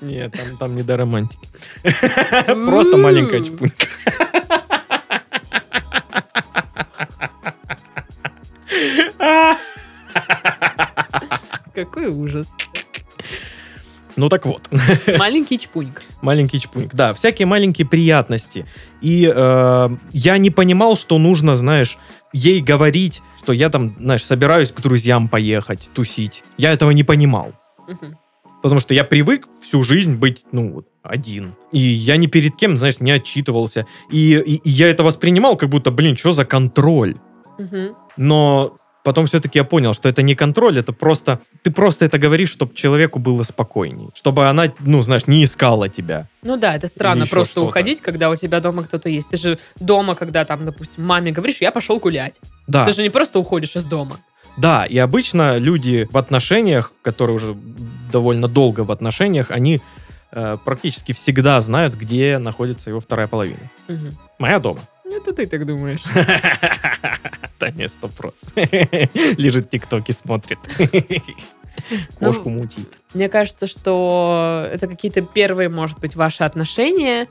Нет, 0.00 0.32
там, 0.32 0.56
там 0.58 0.74
не 0.76 0.82
до 0.82 0.96
романтики. 0.96 1.48
Просто 2.46 2.96
маленькая 2.96 3.42
чпунька. 3.42 3.86
Какой 11.74 12.06
ужас. 12.06 12.48
Ну 14.16 14.28
так 14.28 14.46
вот, 14.46 14.68
Маленький 15.18 15.58
чпуньк. 15.58 16.02
маленький 16.22 16.60
чпуньк. 16.60 16.94
Да, 16.94 17.14
всякие 17.14 17.46
маленькие 17.46 17.86
приятности. 17.86 18.64
И 19.00 19.30
э, 19.34 19.88
я 20.12 20.38
не 20.38 20.50
понимал, 20.50 20.96
что 20.96 21.18
нужно, 21.18 21.56
знаешь, 21.56 21.98
ей 22.32 22.60
говорить, 22.60 23.22
что 23.38 23.52
я 23.52 23.70
там, 23.70 23.96
знаешь, 23.98 24.24
собираюсь 24.24 24.70
к 24.70 24.80
друзьям 24.80 25.28
поехать, 25.28 25.88
тусить. 25.94 26.44
Я 26.56 26.72
этого 26.72 26.92
не 26.92 27.02
понимал. 27.04 27.52
Потому 28.62 28.80
что 28.80 28.94
я 28.94 29.04
привык 29.04 29.46
всю 29.60 29.82
жизнь 29.82 30.16
быть, 30.16 30.44
ну, 30.52 30.72
вот, 30.72 30.86
один. 31.02 31.54
И 31.72 31.78
я 31.78 32.16
ни 32.16 32.28
перед 32.28 32.56
кем, 32.56 32.78
знаешь, 32.78 32.98
не 33.00 33.10
отчитывался. 33.10 33.86
И, 34.10 34.36
и- 34.46 34.54
и 34.56 34.70
я 34.70 34.88
это 34.88 35.02
воспринимал, 35.02 35.56
как 35.56 35.68
будто, 35.68 35.90
блин, 35.90 36.16
что 36.16 36.32
за 36.32 36.44
контроль? 36.46 37.16
Но 38.16 38.76
потом 39.04 39.26
все-таки 39.26 39.58
я 39.58 39.64
понял, 39.64 39.94
что 39.94 40.08
это 40.08 40.22
не 40.22 40.34
контроль, 40.34 40.78
это 40.78 40.92
просто... 40.92 41.38
Ты 41.62 41.70
просто 41.70 42.04
это 42.06 42.18
говоришь, 42.18 42.50
чтобы 42.50 42.74
человеку 42.74 43.20
было 43.20 43.44
спокойней. 43.44 44.08
Чтобы 44.14 44.48
она, 44.48 44.72
ну, 44.80 45.02
знаешь, 45.02 45.28
не 45.28 45.44
искала 45.44 45.88
тебя. 45.88 46.26
Ну 46.42 46.56
да, 46.56 46.74
это 46.74 46.88
странно 46.88 47.26
просто 47.26 47.60
уходить, 47.60 48.00
когда 48.00 48.30
у 48.30 48.36
тебя 48.36 48.60
дома 48.60 48.82
кто-то 48.82 49.08
есть. 49.08 49.30
Ты 49.30 49.36
же 49.36 49.58
дома, 49.78 50.14
когда 50.16 50.44
там, 50.44 50.64
допустим, 50.66 51.04
маме 51.04 51.30
говоришь, 51.30 51.58
я 51.60 51.70
пошел 51.70 52.00
гулять. 52.00 52.40
Да, 52.66 52.84
Ты 52.86 52.92
же 52.92 53.02
не 53.02 53.10
просто 53.10 53.38
уходишь 53.38 53.76
из 53.76 53.84
дома. 53.84 54.16
да, 54.56 54.86
и 54.86 54.98
обычно 54.98 55.58
люди 55.58 56.08
в 56.10 56.16
отношениях, 56.18 56.92
которые 57.02 57.36
уже 57.36 57.56
довольно 58.12 58.48
долго 58.48 58.80
в 58.84 58.90
отношениях, 58.90 59.50
они 59.50 59.80
э, 60.32 60.56
практически 60.64 61.12
всегда 61.12 61.60
знают, 61.60 61.94
где 61.94 62.38
находится 62.38 62.90
его 62.90 63.00
вторая 63.00 63.26
половина. 63.26 63.70
Мгм. 63.88 64.16
Моя 64.38 64.58
дома. 64.60 64.80
Это 65.16 65.32
ты 65.32 65.46
так 65.46 65.66
думаешь. 65.66 66.02
Да 67.60 67.70
не, 67.70 67.88
сто 67.88 68.10
Лежит 69.38 69.70
тиктоки, 69.70 70.12
смотрит. 70.12 70.58
Ну, 72.20 72.28
Кошку 72.28 72.50
мутит. 72.50 72.88
Мне 73.14 73.28
кажется, 73.28 73.66
что 73.66 74.68
это 74.72 74.86
какие-то 74.86 75.22
первые, 75.22 75.68
может 75.68 75.98
быть, 75.98 76.14
ваши 76.14 76.44
отношения, 76.44 77.26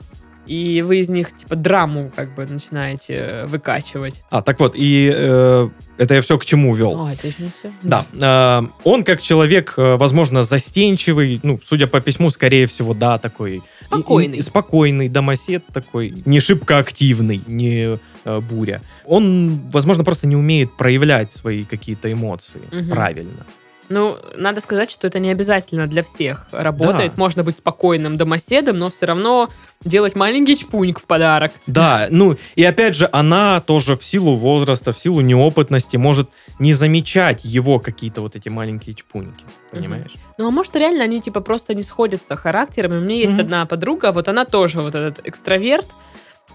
и 0.46 0.82
вы 0.82 0.98
из 0.98 1.08
них, 1.08 1.34
типа, 1.34 1.56
драму 1.56 2.12
как 2.14 2.34
бы 2.34 2.44
начинаете 2.46 3.14
э, 3.14 3.46
выкачивать. 3.46 4.22
А, 4.30 4.42
так 4.42 4.60
вот, 4.60 4.74
и 4.76 5.10
э, 5.12 5.68
это 5.96 6.14
я 6.14 6.20
все 6.20 6.36
к 6.38 6.44
чему 6.44 6.74
вел. 6.74 7.00
О, 7.00 7.10
это 7.10 7.26
еще 7.26 7.44
не 7.44 7.50
все. 7.58 7.72
Да, 7.82 8.04
э, 8.12 8.66
он 8.84 9.04
как 9.04 9.22
человек, 9.22 9.74
э, 9.78 9.96
возможно, 9.96 10.42
застенчивый, 10.42 11.40
ну, 11.42 11.58
судя 11.64 11.86
по 11.86 12.00
письму, 12.00 12.30
скорее 12.30 12.66
всего, 12.66 12.94
да, 12.94 13.18
такой... 13.18 13.62
и- 13.96 14.00
Спокойный. 14.00 14.38
и- 14.38 14.42
спокойный, 14.42 15.08
домосед 15.08 15.64
такой, 15.72 16.22
не 16.24 16.40
шибко 16.40 16.78
активный, 16.78 17.40
не 17.46 17.98
э, 18.24 18.40
буря. 18.40 18.80
Он, 19.04 19.60
возможно, 19.70 20.02
просто 20.04 20.26
не 20.26 20.36
умеет 20.36 20.76
проявлять 20.76 21.30
свои 21.32 21.64
какие-то 21.64 22.10
эмоции 22.12 22.62
Мгм. 22.72 22.90
правильно. 22.90 23.44
Ну, 23.88 24.16
надо 24.36 24.60
сказать, 24.60 24.90
что 24.90 25.06
это 25.06 25.18
не 25.18 25.30
обязательно 25.30 25.86
для 25.86 26.02
всех 26.02 26.46
работает. 26.52 27.12
Да. 27.14 27.20
Можно 27.20 27.44
быть 27.44 27.58
спокойным 27.58 28.16
домоседом, 28.16 28.78
но 28.78 28.90
все 28.90 29.06
равно 29.06 29.48
делать 29.84 30.16
маленький 30.16 30.56
чпуньк 30.56 30.98
в 31.00 31.04
подарок. 31.04 31.52
Да, 31.66 32.08
ну 32.10 32.36
и 32.54 32.64
опять 32.64 32.94
же, 32.94 33.08
она 33.12 33.60
тоже 33.60 33.96
в 33.96 34.04
силу 34.04 34.36
возраста, 34.36 34.92
в 34.92 34.98
силу 34.98 35.20
неопытности 35.20 35.96
может 35.98 36.30
не 36.58 36.72
замечать 36.72 37.44
его 37.44 37.78
какие-то 37.78 38.22
вот 38.22 38.36
эти 38.36 38.48
маленькие 38.48 38.94
чпуньки, 38.94 39.44
понимаешь? 39.70 40.14
Ну, 40.38 40.48
а 40.48 40.50
может, 40.50 40.74
реально 40.76 41.04
они, 41.04 41.20
типа, 41.20 41.40
просто 41.40 41.74
не 41.74 41.82
сходятся 41.82 42.36
характерами. 42.36 42.96
У 42.96 43.00
меня 43.00 43.16
есть 43.16 43.32
Мгм. 43.34 43.40
одна 43.42 43.66
подруга, 43.66 44.12
вот 44.12 44.28
она 44.28 44.44
тоже 44.46 44.80
вот 44.80 44.94
этот 44.94 45.26
экстраверт, 45.26 45.86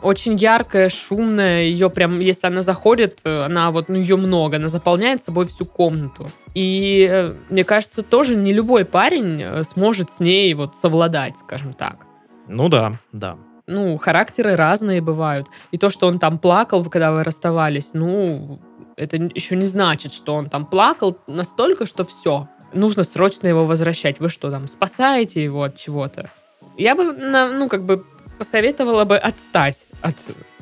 очень 0.01 0.35
яркая, 0.35 0.89
шумная, 0.89 1.63
ее 1.63 1.89
прям, 1.89 2.19
если 2.19 2.47
она 2.47 2.62
заходит, 2.62 3.19
э, 3.23 3.43
она 3.45 3.71
вот, 3.71 3.89
ну, 3.89 3.95
ее 3.95 4.15
много, 4.15 4.57
она 4.57 4.67
заполняет 4.67 5.23
собой 5.23 5.45
всю 5.45 5.65
комнату. 5.65 6.27
И 6.53 7.07
э, 7.09 7.33
мне 7.49 7.63
кажется, 7.63 8.01
тоже 8.01 8.35
не 8.35 8.53
любой 8.53 8.85
парень 8.85 9.41
э, 9.41 9.63
сможет 9.63 10.12
с 10.12 10.19
ней 10.19 10.53
вот 10.53 10.75
совладать, 10.75 11.38
скажем 11.38 11.73
так. 11.73 12.05
Ну 12.47 12.69
да, 12.69 12.99
да. 13.12 13.38
ну, 13.67 13.97
характеры 13.97 14.55
разные 14.55 15.01
бывают. 15.01 15.47
И 15.71 15.77
то, 15.77 15.89
что 15.89 16.07
он 16.07 16.19
там 16.19 16.39
плакал, 16.39 16.83
когда 16.85 17.12
вы 17.12 17.23
расставались, 17.23 17.91
ну, 17.93 18.59
это 18.97 19.17
еще 19.17 19.55
не 19.55 19.65
значит, 19.65 20.13
что 20.13 20.33
он 20.33 20.49
там 20.49 20.65
плакал 20.65 21.17
настолько, 21.27 21.85
что 21.85 22.03
все. 22.03 22.47
Нужно 22.73 23.03
срочно 23.03 23.47
его 23.47 23.65
возвращать. 23.65 24.19
Вы 24.19 24.29
что 24.29 24.51
там, 24.51 24.67
спасаете 24.67 25.43
его 25.43 25.63
от 25.63 25.77
чего-то? 25.77 26.29
Я 26.77 26.95
бы, 26.95 27.13
ну, 27.13 27.69
как 27.69 27.83
бы 27.83 28.05
посоветовала 28.39 29.06
бы 29.06 29.17
отстать 29.17 29.78
от 30.02 30.15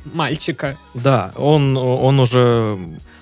мальчика. 0.04 0.76
Да, 0.94 1.32
он, 1.38 1.78
он 1.78 2.20
уже 2.20 2.78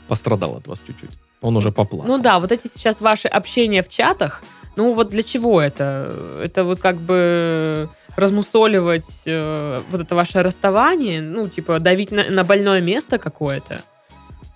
пострадал 0.07 0.55
от 0.57 0.67
вас 0.67 0.81
чуть-чуть. 0.87 1.11
Он 1.41 1.57
уже 1.57 1.71
поплакал. 1.71 2.07
Ну 2.07 2.17
да, 2.17 2.39
вот 2.39 2.51
эти 2.51 2.67
сейчас 2.67 3.01
ваши 3.01 3.27
общения 3.27 3.83
в 3.83 3.89
чатах, 3.89 4.41
ну 4.75 4.93
вот 4.93 5.09
для 5.09 5.21
чего 5.23 5.61
это? 5.61 6.11
Это 6.43 6.63
вот 6.63 6.79
как 6.79 6.97
бы 6.97 7.89
размусоливать 8.15 9.23
э, 9.25 9.81
вот 9.91 10.01
это 10.01 10.15
ваше 10.15 10.41
расставание, 10.41 11.21
ну 11.21 11.47
типа 11.49 11.79
давить 11.79 12.11
на, 12.11 12.29
на 12.29 12.43
больное 12.43 12.81
место 12.81 13.17
какое-то. 13.17 13.81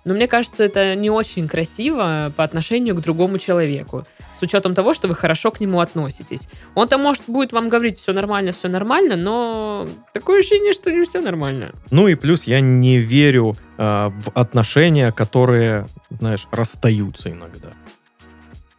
Но 0.06 0.14
мне 0.14 0.28
кажется, 0.28 0.64
это 0.64 0.96
не 0.96 1.10
очень 1.10 1.48
красиво 1.48 2.32
по 2.36 2.44
отношению 2.44 2.96
к 2.96 3.02
другому 3.02 3.38
человеку. 3.38 4.06
С 4.40 4.44
учетом 4.44 4.74
того, 4.74 4.94
что 4.94 5.10
вы 5.10 5.16
хорошо 5.16 5.52
к 5.52 5.60
нему 5.60 5.82
относитесь. 5.82 6.48
Он-то, 6.76 6.98
может, 6.98 7.24
будет 7.28 7.52
вам 7.52 7.68
говорить, 7.68 8.00
все 8.00 8.14
нормально, 8.14 8.54
все 8.54 8.70
нормально, 8.70 9.18
но 9.18 9.86
такое 10.14 10.40
ощущение, 10.40 10.72
что 10.72 10.92
не 10.92 11.06
все 11.06 11.20
нормально. 11.20 11.74
Ну 11.92 12.08
и 12.08 12.16
плюс 12.16 12.46
я 12.46 12.62
не 12.62 13.00
верю 13.00 13.58
э, 13.78 14.10
в 14.10 14.32
отношения, 14.34 15.12
которые, 15.12 15.88
знаешь, 16.10 16.48
расстаются 16.52 17.30
иногда. 17.30 17.70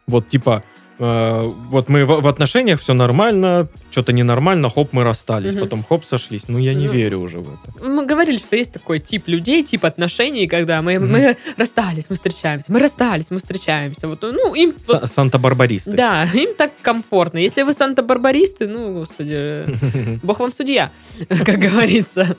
Вот 0.07 0.29
типа, 0.29 0.63
вот 1.05 1.89
мы 1.89 2.05
в, 2.05 2.21
в 2.21 2.27
отношениях 2.27 2.79
все 2.79 2.93
нормально, 2.93 3.67
что-то 3.89 4.13
ненормально, 4.13 4.69
хоп, 4.69 4.89
мы 4.93 5.03
расстались, 5.03 5.53
Мгм. 5.53 5.63
потом 5.63 5.83
хоп, 5.83 6.05
сошлись. 6.05 6.47
Ну 6.47 6.59
я 6.59 6.73
не 6.73 6.85
Ну, 6.87 6.91
верю 6.93 7.19
уже 7.19 7.39
в 7.39 7.47
это. 7.53 7.83
Мы 7.85 8.05
говорили, 8.05 8.37
что 8.37 8.55
есть 8.55 8.71
такой 8.73 8.99
тип 8.99 9.27
людей, 9.27 9.63
тип 9.63 9.83
отношений, 9.85 10.47
когда 10.47 10.81
мы, 10.81 10.99
Мгм. 10.99 11.11
мы 11.11 11.37
расстались, 11.57 12.05
мы 12.09 12.15
встречаемся, 12.15 12.71
мы 12.71 12.79
расстались, 12.79 13.31
мы 13.31 13.37
встречаемся. 13.39 14.07
Вот, 14.07 14.21
ну, 14.21 14.53
им 14.53 14.73
вот- 14.87 15.03
Са- 15.03 15.07
Санта-барбаристы. 15.07 15.91
да, 15.91 16.23
им 16.33 16.53
так 16.55 16.71
комфортно. 16.81 17.39
Если 17.39 17.63
вы 17.63 17.73
санта-барбаристы, 17.73 18.67
ну, 18.67 18.93
господи, 18.93 19.65
бог 20.23 20.39
вам 20.39 20.53
судья, 20.53 20.91
как 21.29 21.57
говорится. 21.59 22.35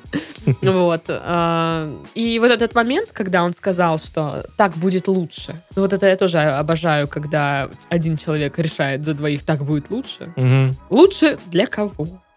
Вот. 0.62 1.02
а, 1.08 1.90
И 2.14 2.38
вот 2.38 2.50
этот 2.50 2.74
момент, 2.74 3.08
когда 3.12 3.42
он 3.44 3.54
сказал, 3.54 3.98
что 3.98 4.44
так 4.56 4.72
будет 4.76 5.08
лучше. 5.08 5.54
Ну, 5.76 5.82
вот 5.82 5.92
это 5.92 6.06
я 6.06 6.16
тоже 6.16 6.38
обожаю, 6.38 7.08
когда 7.08 7.68
один 7.88 8.16
человек 8.16 8.51
решает 8.58 9.04
за 9.04 9.14
двоих, 9.14 9.42
так 9.44 9.64
будет 9.64 9.90
лучше. 9.90 10.32
Мгм. 10.36 10.76
Лучше 10.90 11.38
для 11.46 11.66
кого? 11.66 11.94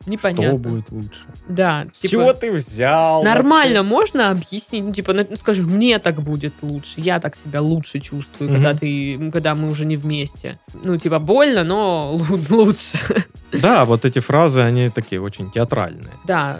Непонятно. 0.07 0.45
Что 0.49 0.57
будет 0.57 0.91
лучше? 0.91 1.21
Да. 1.49 1.87
С 1.91 1.99
типа- 2.01 2.11
чего 2.11 2.33
ты 2.33 2.51
взял? 2.51 3.23
Нормально 3.23 3.81
можно 3.81 4.29
объяснить, 4.29 4.83
ну, 4.83 4.93
типа, 4.93 5.13
ну, 5.13 5.25
скажи, 5.35 5.63
мне 5.63 5.97
так 5.97 6.21
будет 6.21 6.53
лучше, 6.61 6.93
я 6.97 7.19
так 7.19 7.35
себя 7.35 7.59
лучше 7.61 7.99
чувствую, 7.99 8.51
когда 8.51 8.69
Мгм. 8.69 8.77
ты, 8.77 9.31
когда 9.31 9.55
мы 9.55 9.67
уже 9.71 9.83
не 9.85 9.97
вместе. 9.97 10.59
Ну, 10.83 10.97
типа, 10.97 11.17
больно, 11.17 11.63
но 11.63 12.19
лу- 12.19 12.45
лучше. 12.55 12.97
вообще? 13.09 13.25
Да, 13.53 13.85
вот 13.85 14.05
эти 14.05 14.19
фразы, 14.19 14.61
они 14.61 14.91
такие 14.91 15.19
очень 15.19 15.49
театральные. 15.49 16.13
Да, 16.27 16.59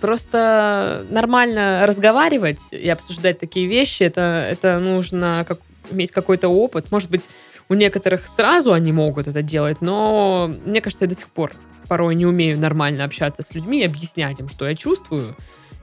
просто 0.00 1.04
нормально 1.10 1.84
разговаривать 1.86 2.60
и 2.70 2.88
обсуждать 2.88 3.38
такие 3.38 3.66
вещи, 3.66 4.04
это, 4.04 4.46
это 4.50 4.78
нужно 4.78 5.44
как, 5.46 5.58
иметь 5.90 6.10
какой-то 6.10 6.48
опыт. 6.48 6.90
Может 6.90 7.10
быть, 7.10 7.22
у 7.68 7.74
некоторых 7.74 8.26
сразу 8.26 8.72
они 8.72 8.92
могут 8.92 9.28
это 9.28 9.42
делать, 9.42 9.80
но 9.80 10.50
мне 10.64 10.80
кажется, 10.80 11.04
я 11.04 11.08
до 11.08 11.14
сих 11.14 11.28
пор 11.28 11.52
порой 11.88 12.14
не 12.14 12.26
умею 12.26 12.58
нормально 12.58 13.04
общаться 13.04 13.42
с 13.42 13.54
людьми 13.54 13.80
и 13.80 13.84
объяснять 13.84 14.38
им, 14.40 14.48
что 14.48 14.68
я 14.68 14.74
чувствую 14.74 15.34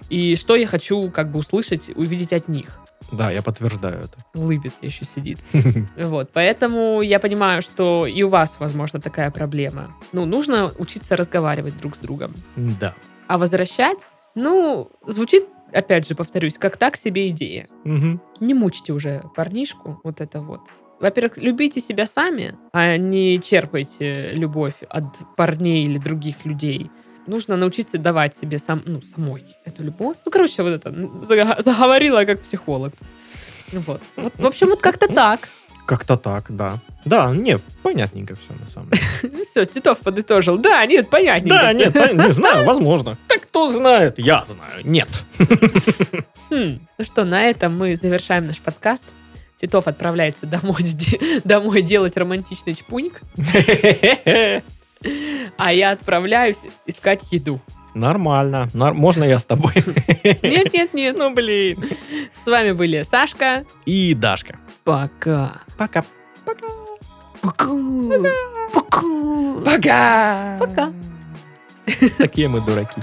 и 0.10 0.36
что 0.36 0.56
я 0.56 0.68
хочу 0.68 1.10
как 1.10 1.32
бы 1.32 1.40
услышать, 1.40 1.90
увидеть 1.96 2.32
от 2.32 2.48
них. 2.48 2.80
Да, 3.12 3.32
я 3.32 3.42
подтверждаю 3.42 4.06
это. 4.06 4.18
Улыбится 4.34 4.86
еще 4.86 5.06
сидит. 5.06 5.40
Вот, 5.98 6.30
поэтому 6.34 7.02
я 7.02 7.20
понимаю, 7.20 7.62
что 7.62 8.06
и 8.06 8.24
у 8.24 8.30
вас, 8.30 8.58
возможно, 8.60 9.00
такая 9.00 9.32
проблема. 9.32 9.94
Ну, 10.12 10.26
нужно 10.26 10.72
учиться 10.78 11.16
разговаривать 11.16 11.78
друг 11.78 11.96
с 11.96 12.00
другом. 12.00 12.34
Да. 12.56 12.96
А 13.28 13.38
возвращать, 13.38 14.08
ну, 14.36 14.92
звучит, 15.06 15.46
опять 15.72 16.08
же, 16.08 16.16
повторюсь, 16.16 16.58
как 16.58 16.78
так 16.78 16.96
себе 16.96 17.30
идея. 17.30 17.68
Мгм. 17.84 18.22
Не 18.40 18.54
мучьте 18.54 18.94
уже 18.94 19.24
парнишку, 19.36 20.00
вот 20.04 20.22
это 20.22 20.42
вот. 20.42 20.62
Во-первых, 21.00 21.38
любите 21.38 21.82
себя 21.82 22.08
сами, 22.08 22.56
а 22.72 22.98
не 22.98 23.40
черпайте 23.42 24.32
любовь 24.32 24.76
от 24.90 25.06
парней 25.36 25.86
или 25.86 25.98
других 25.98 26.46
людей. 26.46 26.90
Нужно 27.28 27.58
научиться 27.58 27.98
давать 27.98 28.36
себе 28.38 28.60
сам, 28.60 28.82
ну, 28.86 29.02
самой 29.02 29.44
эту 29.66 29.84
любовь. 29.84 30.16
Ну, 30.26 30.32
короче, 30.32 30.64
вот 30.64 30.70
это, 30.70 30.94
заговорила 31.24 32.24
как 32.26 32.42
психолог. 32.42 32.94
Ну 33.72 33.80
Вот. 33.82 34.02
вот. 34.16 34.34
В 34.38 34.46
общем, 34.46 34.68
вот 34.68 34.80
как-то 34.82 35.08
так. 35.08 35.50
Как-то 35.88 36.18
так, 36.18 36.46
да. 36.50 36.78
Да, 37.04 37.32
не, 37.36 37.60
понятненько 37.84 38.36
все 38.36 38.54
на 38.60 38.68
самом 38.68 38.90
деле. 38.90 39.44
Все, 39.46 39.66
Титов 39.66 40.00
подытожил. 40.00 40.58
Да, 40.58 40.84
нет, 40.88 41.10
понятненько. 41.10 41.56
Да, 41.56 41.74
нет, 41.74 41.94
не 41.96 42.32
знаю, 42.32 42.66
возможно. 42.66 43.18
Так 43.28 43.42
кто 43.44 43.70
знает? 43.70 44.18
Я 44.18 44.44
знаю. 44.46 44.82
Нет. 44.84 45.10
Хм, 46.50 46.80
Ну 46.98 47.06
что, 47.06 47.24
на 47.24 47.44
этом 47.44 47.78
мы 47.78 47.96
завершаем 47.96 48.48
наш 48.48 48.60
подкаст. 48.60 49.04
Титов 49.60 49.88
отправляется 49.88 50.46
домой, 50.46 50.84
домой 51.44 51.82
делать 51.82 52.18
романтичный 52.18 52.76
чпуньк, 52.76 53.22
а 55.58 55.74
я 55.74 55.92
отправляюсь 55.92 56.66
искать 56.86 57.22
еду. 57.32 57.62
Нормально. 57.94 58.68
Нар- 58.74 58.94
Можно 58.94 59.24
я 59.24 59.40
с 59.40 59.46
тобой? 59.46 59.72
Нет, 60.44 60.74
нет, 60.74 60.94
нет. 60.94 61.18
Ну, 61.18 61.34
блин. 61.34 61.82
С 62.44 62.46
вами 62.46 62.74
были 62.74 63.02
Сашка. 63.04 63.64
И 63.86 64.14
Дашка. 64.14 64.60
Пока. 64.84 65.62
Пока. 65.78 66.04
Пока. 66.44 66.68
Пока. 67.42 68.98
Пока. 69.64 70.58
Пока. 70.60 70.94
Такие 72.18 72.50
мы 72.50 72.60
дураки. 72.60 73.00